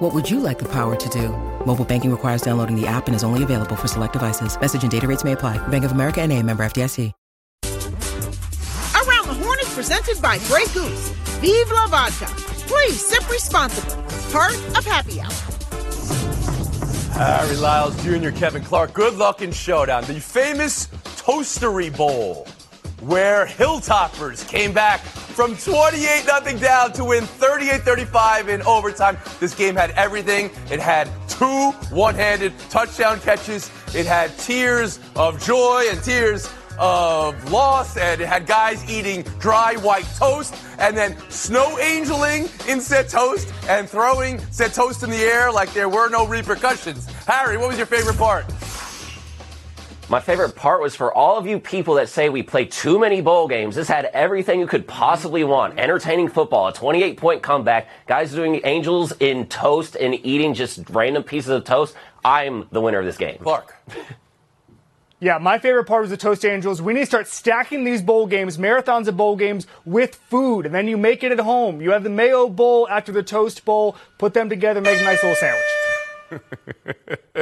What 0.00 0.14
would 0.14 0.30
you 0.30 0.38
like 0.38 0.60
the 0.60 0.68
power 0.68 0.94
to 0.94 1.08
do? 1.08 1.30
Mobile 1.66 1.84
banking 1.84 2.12
requires 2.12 2.40
downloading 2.40 2.80
the 2.80 2.86
app 2.86 3.08
and 3.08 3.16
is 3.16 3.24
only 3.24 3.42
available 3.42 3.74
for 3.74 3.88
select 3.88 4.12
devices. 4.12 4.56
Message 4.60 4.82
and 4.82 4.92
data 4.92 5.08
rates 5.08 5.24
may 5.24 5.32
apply. 5.32 5.58
Bank 5.68 5.84
of 5.84 5.90
America 5.90 6.20
and 6.20 6.32
a 6.32 6.40
member 6.40 6.64
FDIC. 6.64 7.12
Around 8.94 9.26
the 9.26 9.34
Horn 9.42 9.58
is 9.60 9.74
presented 9.74 10.22
by 10.22 10.38
Grey 10.46 10.66
Goose. 10.72 11.08
Vive 11.40 11.70
la 11.72 11.88
vodka. 11.88 12.26
Please 12.68 13.04
sip 13.04 13.28
responsibly. 13.28 13.96
Part 14.30 14.54
of 14.76 14.84
Happy 14.84 15.20
Hour. 15.20 15.32
Harry 17.14 17.56
Lyles 17.56 18.00
Jr., 18.04 18.30
Kevin 18.30 18.62
Clark, 18.62 18.92
good 18.92 19.14
luck 19.16 19.42
in 19.42 19.50
Showdown. 19.50 20.04
The 20.04 20.20
famous 20.20 20.86
Toastery 21.16 21.96
Bowl, 21.96 22.46
where 23.00 23.46
Hilltoppers 23.46 24.46
came 24.46 24.72
back 24.72 25.00
from 25.38 25.56
28 25.56 26.24
0 26.24 26.58
down 26.58 26.92
to 26.92 27.04
win 27.04 27.22
38 27.22 27.82
35 27.82 28.48
in 28.48 28.60
overtime. 28.62 29.16
This 29.38 29.54
game 29.54 29.76
had 29.76 29.92
everything. 29.92 30.50
It 30.68 30.80
had 30.80 31.08
two 31.28 31.70
one 31.94 32.16
handed 32.16 32.52
touchdown 32.70 33.20
catches, 33.20 33.70
it 33.94 34.04
had 34.04 34.36
tears 34.36 34.98
of 35.14 35.40
joy 35.40 35.84
and 35.90 36.02
tears 36.02 36.52
of 36.76 37.52
loss, 37.52 37.96
and 37.96 38.20
it 38.20 38.26
had 38.26 38.48
guys 38.48 38.84
eating 38.90 39.22
dry 39.38 39.76
white 39.76 40.08
toast 40.16 40.56
and 40.80 40.96
then 40.96 41.16
snow 41.30 41.78
angeling 41.78 42.48
in 42.66 42.80
said 42.80 43.08
toast 43.08 43.54
and 43.68 43.88
throwing 43.88 44.40
said 44.50 44.74
toast 44.74 45.04
in 45.04 45.10
the 45.10 45.18
air 45.18 45.52
like 45.52 45.72
there 45.72 45.88
were 45.88 46.08
no 46.08 46.26
repercussions. 46.26 47.06
Harry, 47.28 47.56
what 47.56 47.68
was 47.68 47.76
your 47.76 47.86
favorite 47.86 48.18
part? 48.18 48.44
My 50.10 50.20
favorite 50.20 50.56
part 50.56 50.80
was 50.80 50.96
for 50.96 51.12
all 51.12 51.36
of 51.36 51.46
you 51.46 51.60
people 51.60 51.96
that 51.96 52.08
say 52.08 52.30
we 52.30 52.42
play 52.42 52.64
too 52.64 52.98
many 52.98 53.20
bowl 53.20 53.46
games. 53.46 53.74
This 53.74 53.88
had 53.88 54.06
everything 54.06 54.58
you 54.58 54.66
could 54.66 54.88
possibly 54.88 55.44
want. 55.44 55.78
Entertaining 55.78 56.28
football, 56.28 56.68
a 56.68 56.72
28 56.72 57.18
point 57.18 57.42
comeback, 57.42 57.88
guys 58.06 58.32
doing 58.32 58.62
angels 58.64 59.12
in 59.20 59.46
toast 59.48 59.96
and 59.96 60.14
eating 60.24 60.54
just 60.54 60.88
random 60.88 61.24
pieces 61.24 61.50
of 61.50 61.64
toast. 61.64 61.94
I'm 62.24 62.68
the 62.72 62.80
winner 62.80 63.00
of 63.00 63.04
this 63.04 63.18
game. 63.18 63.38
Clark. 63.42 63.76
Yeah, 65.20 65.38
my 65.38 65.58
favorite 65.58 65.86
part 65.86 66.02
was 66.02 66.10
the 66.10 66.16
Toast 66.16 66.44
Angels. 66.44 66.80
We 66.80 66.92
need 66.92 67.00
to 67.00 67.06
start 67.06 67.26
stacking 67.26 67.82
these 67.82 68.00
bowl 68.00 68.28
games, 68.28 68.56
marathons 68.56 69.08
of 69.08 69.16
bowl 69.16 69.34
games 69.34 69.66
with 69.84 70.14
food, 70.14 70.64
and 70.64 70.72
then 70.72 70.86
you 70.86 70.96
make 70.96 71.24
it 71.24 71.32
at 71.32 71.40
home. 71.40 71.80
You 71.80 71.90
have 71.90 72.04
the 72.04 72.08
Mayo 72.08 72.48
Bowl 72.48 72.88
after 72.88 73.10
the 73.10 73.24
Toast 73.24 73.64
Bowl, 73.64 73.96
put 74.18 74.32
them 74.32 74.48
together, 74.48 74.80
make 74.80 75.00
a 75.00 75.02
nice 75.02 75.20
little 75.20 75.34
sandwich. 75.34 75.64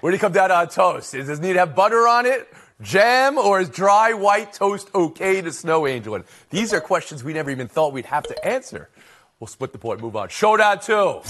Where 0.00 0.10
do 0.10 0.12
you 0.12 0.18
come 0.18 0.32
down 0.32 0.50
on 0.50 0.68
toast? 0.68 1.12
Does 1.12 1.28
it 1.28 1.40
need 1.40 1.54
to 1.54 1.58
have 1.60 1.74
butter 1.74 2.06
on 2.08 2.26
it? 2.26 2.48
Jam 2.80 3.38
or 3.38 3.60
is 3.60 3.68
dry 3.68 4.12
white 4.12 4.52
toast 4.52 4.90
okay 4.94 5.40
to 5.40 5.52
snow 5.52 5.86
angel? 5.86 6.14
And 6.14 6.24
these 6.50 6.72
are 6.72 6.80
questions 6.80 7.22
we 7.22 7.32
never 7.32 7.50
even 7.50 7.68
thought 7.68 7.92
we'd 7.92 8.06
have 8.06 8.24
to 8.24 8.44
answer. 8.46 8.88
We'll 9.40 9.48
split 9.48 9.72
the 9.72 9.78
point, 9.78 10.00
move 10.00 10.16
on. 10.16 10.28
Showdown 10.28 10.80
two. 10.80 11.20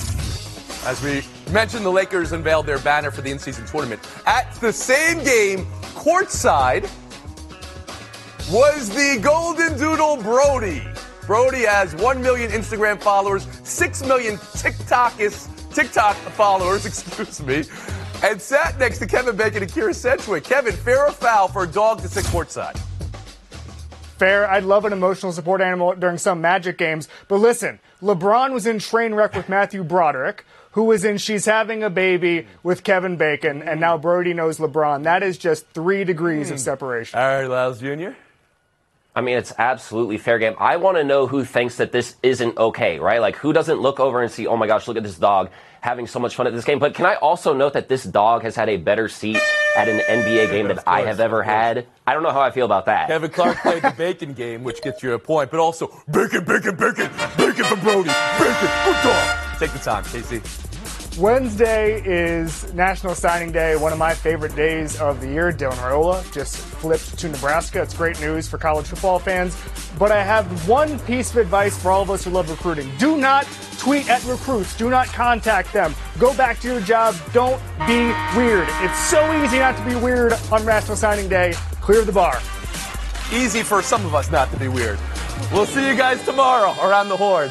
As 0.85 1.01
we 1.03 1.23
mentioned, 1.53 1.85
the 1.85 1.91
Lakers 1.91 2.33
unveiled 2.33 2.67
their 2.67 2.79
banner 2.81 3.11
for 3.11 3.23
the 3.23 3.31
in-season 3.31 3.67
tournament. 3.67 4.03
At 4.27 4.53
the 4.57 4.73
same 4.73 5.23
game, 5.23 5.67
courtside, 5.95 6.91
was 8.51 8.89
the 8.89 9.21
Golden 9.23 9.79
Doodle 9.79 10.17
Brody. 10.17 10.83
Brody 11.27 11.61
has 11.61 11.95
1 11.95 12.21
million 12.21 12.51
Instagram 12.51 13.01
followers, 13.01 13.47
6 13.63 14.05
million 14.05 14.37
TikTokist, 14.37 15.52
TikTok 15.73 16.17
followers, 16.17 16.87
excuse 16.87 17.43
me, 17.43 17.65
and 18.23 18.41
sat 18.41 18.79
next 18.79 18.99
to 18.99 19.07
Kevin 19.07 19.37
Bacon 19.37 19.63
and 19.63 19.73
Kyra 19.73 19.95
Sedgwick. 19.95 20.45
Kevin, 20.45 20.73
fair 20.75 21.07
or 21.07 21.13
foul 21.13 21.49
for 21.49 21.65
a 21.65 21.67
dog 21.67 22.01
to 22.03 22.09
sit 22.09 22.25
courtside? 22.27 22.79
Fair. 24.19 24.49
I'd 24.49 24.63
love 24.63 24.85
an 24.85 24.93
emotional 24.93 25.33
support 25.33 25.61
animal 25.61 25.95
during 25.95 26.17
some 26.17 26.41
Magic 26.41 26.79
games. 26.79 27.09
But 27.27 27.39
listen, 27.39 27.81
LeBron 28.01 28.53
was 28.53 28.67
in 28.67 28.79
train 28.79 29.15
wreck 29.15 29.35
with 29.35 29.49
Matthew 29.49 29.83
Broderick, 29.83 30.45
who 30.73 30.85
was 30.85 31.05
in 31.05 31.19
She's 31.19 31.45
Having 31.45 31.83
a 31.83 31.91
Baby 31.91 32.47
with 32.63 32.85
Kevin 32.85 33.17
Bacon, 33.17 33.63
and 33.63 33.81
now 33.81 33.99
Brody 33.99 34.33
knows 34.33 34.59
LeBron. 34.59 35.03
That 35.03 35.25
is 35.25 35.39
just 35.39 35.67
three 35.71 36.05
degrees 36.05 36.53
of 36.53 36.61
separation. 36.61 37.19
All 37.19 37.27
right, 37.27 37.47
Lyles 37.47 37.81
Jr. 37.81 38.11
I 39.15 39.21
mean, 39.21 39.37
it's 39.37 39.53
absolutely 39.59 40.17
fair 40.17 40.39
game. 40.39 40.55
I 40.59 40.77
want 40.77 40.97
to 40.97 41.05
know 41.05 41.27
who 41.27 41.45
thinks 41.45 41.77
that 41.77 41.93
this 41.93 42.17
isn't 42.23 42.57
okay, 42.57 42.99
right? 42.99 43.21
Like, 43.21 43.37
who 43.37 43.53
doesn't 43.53 43.79
look 43.79 44.01
over 44.01 44.23
and 44.23 44.33
see, 44.33 44.47
oh 44.47 44.57
my 44.57 44.67
gosh, 44.67 44.89
look 44.89 44.97
at 44.97 45.03
this 45.03 45.19
dog 45.19 45.51
having 45.83 46.07
so 46.07 46.19
much 46.19 46.35
fun 46.35 46.47
at 46.47 46.55
this 46.55 46.65
game. 46.65 46.79
But 46.79 46.95
can 46.95 47.05
I 47.05 47.17
also 47.17 47.53
note 47.53 47.75
that 47.75 47.89
this 47.89 48.05
dog 48.05 48.43
has 48.43 48.57
had 48.57 48.71
a 48.71 48.79
better 48.79 49.09
seat 49.09 49.39
at 49.77 49.87
an 49.87 49.99
NBA 49.99 50.51
game 50.51 50.69
than 50.69 50.79
I 50.87 51.03
have 51.03 51.21
ever 51.21 51.43
had? 51.43 51.87
I 52.07 52.15
don't 52.15 52.23
know 52.23 52.31
how 52.31 52.41
I 52.41 52.53
feel 52.53 52.65
about 52.65 52.87
that. 52.87 53.09
Kevin 53.09 53.31
Clark 53.31 53.59
played 53.59 53.83
the 53.83 53.91
bacon 53.91 54.33
game, 54.33 54.65
which 54.65 54.81
gets 54.81 55.03
you 55.03 55.13
a 55.13 55.19
point, 55.19 55.51
but 55.51 55.61
also 55.61 55.89
bacon, 56.11 56.45
bacon, 56.45 56.77
bacon, 56.77 57.11
bacon 57.37 57.65
for 57.65 57.77
Brody, 57.77 58.11
bacon, 58.39 58.71
good 58.85 59.03
dog. 59.03 59.59
Take 59.59 59.73
the 59.73 59.81
time, 59.83 60.05
Casey. 60.05 60.72
Wednesday 61.19 62.03
is 62.05 62.73
National 62.75 63.15
Signing 63.15 63.53
Day, 63.53 63.77
one 63.77 63.93
of 63.93 63.99
my 63.99 64.15
favorite 64.15 64.57
days 64.57 64.99
of 65.01 65.21
the 65.21 65.29
year. 65.29 65.53
Dylan 65.53 65.73
Raiola 65.75 66.33
just 66.33 66.57
flipped 66.57 67.19
to 67.19 67.29
Nebraska. 67.29 67.83
It's 67.83 67.95
great 67.95 68.21
news 68.21 68.49
for 68.49 68.59
college 68.59 68.87
football 68.87 69.19
fans. 69.19 69.57
But 69.99 70.11
I 70.11 70.23
have 70.23 70.69
one 70.69 70.99
piece 71.01 71.31
of 71.31 71.37
advice 71.37 71.81
for 71.81 71.91
all 71.91 72.03
of 72.03 72.11
us 72.11 72.25
who 72.25 72.31
love 72.31 72.51
recruiting. 72.51 72.91
Do 72.99 73.19
not 73.19 73.47
Tweet 73.83 74.09
at 74.09 74.25
recruits. 74.27 74.77
Do 74.77 74.91
not 74.91 75.09
contact 75.09 75.73
them. 75.73 75.93
Go 76.17 76.33
back 76.37 76.61
to 76.61 76.69
your 76.69 76.81
job. 76.81 77.17
Don't 77.33 77.61
be 77.85 78.13
weird. 78.37 78.69
It's 78.81 78.99
so 79.09 79.43
easy 79.43 79.59
not 79.59 79.77
to 79.77 79.85
be 79.85 79.97
weird 79.97 80.35
on 80.53 80.65
National 80.65 80.97
Signing 80.97 81.29
Day. 81.29 81.55
Clear 81.81 82.05
the 82.05 82.13
bar. 82.13 82.37
Easy 83.33 83.65
for 83.65 83.83
some 83.83 84.07
of 84.07 84.15
us 84.15 84.31
not 84.31 84.53
to 84.53 84.57
be 84.57 84.69
weird. 84.69 85.01
We'll 85.53 85.67
see 85.67 85.85
you 85.85 85.97
guys 85.97 86.25
tomorrow 86.25 86.77
around 86.81 87.09
the 87.09 87.17
Horn. 87.17 87.51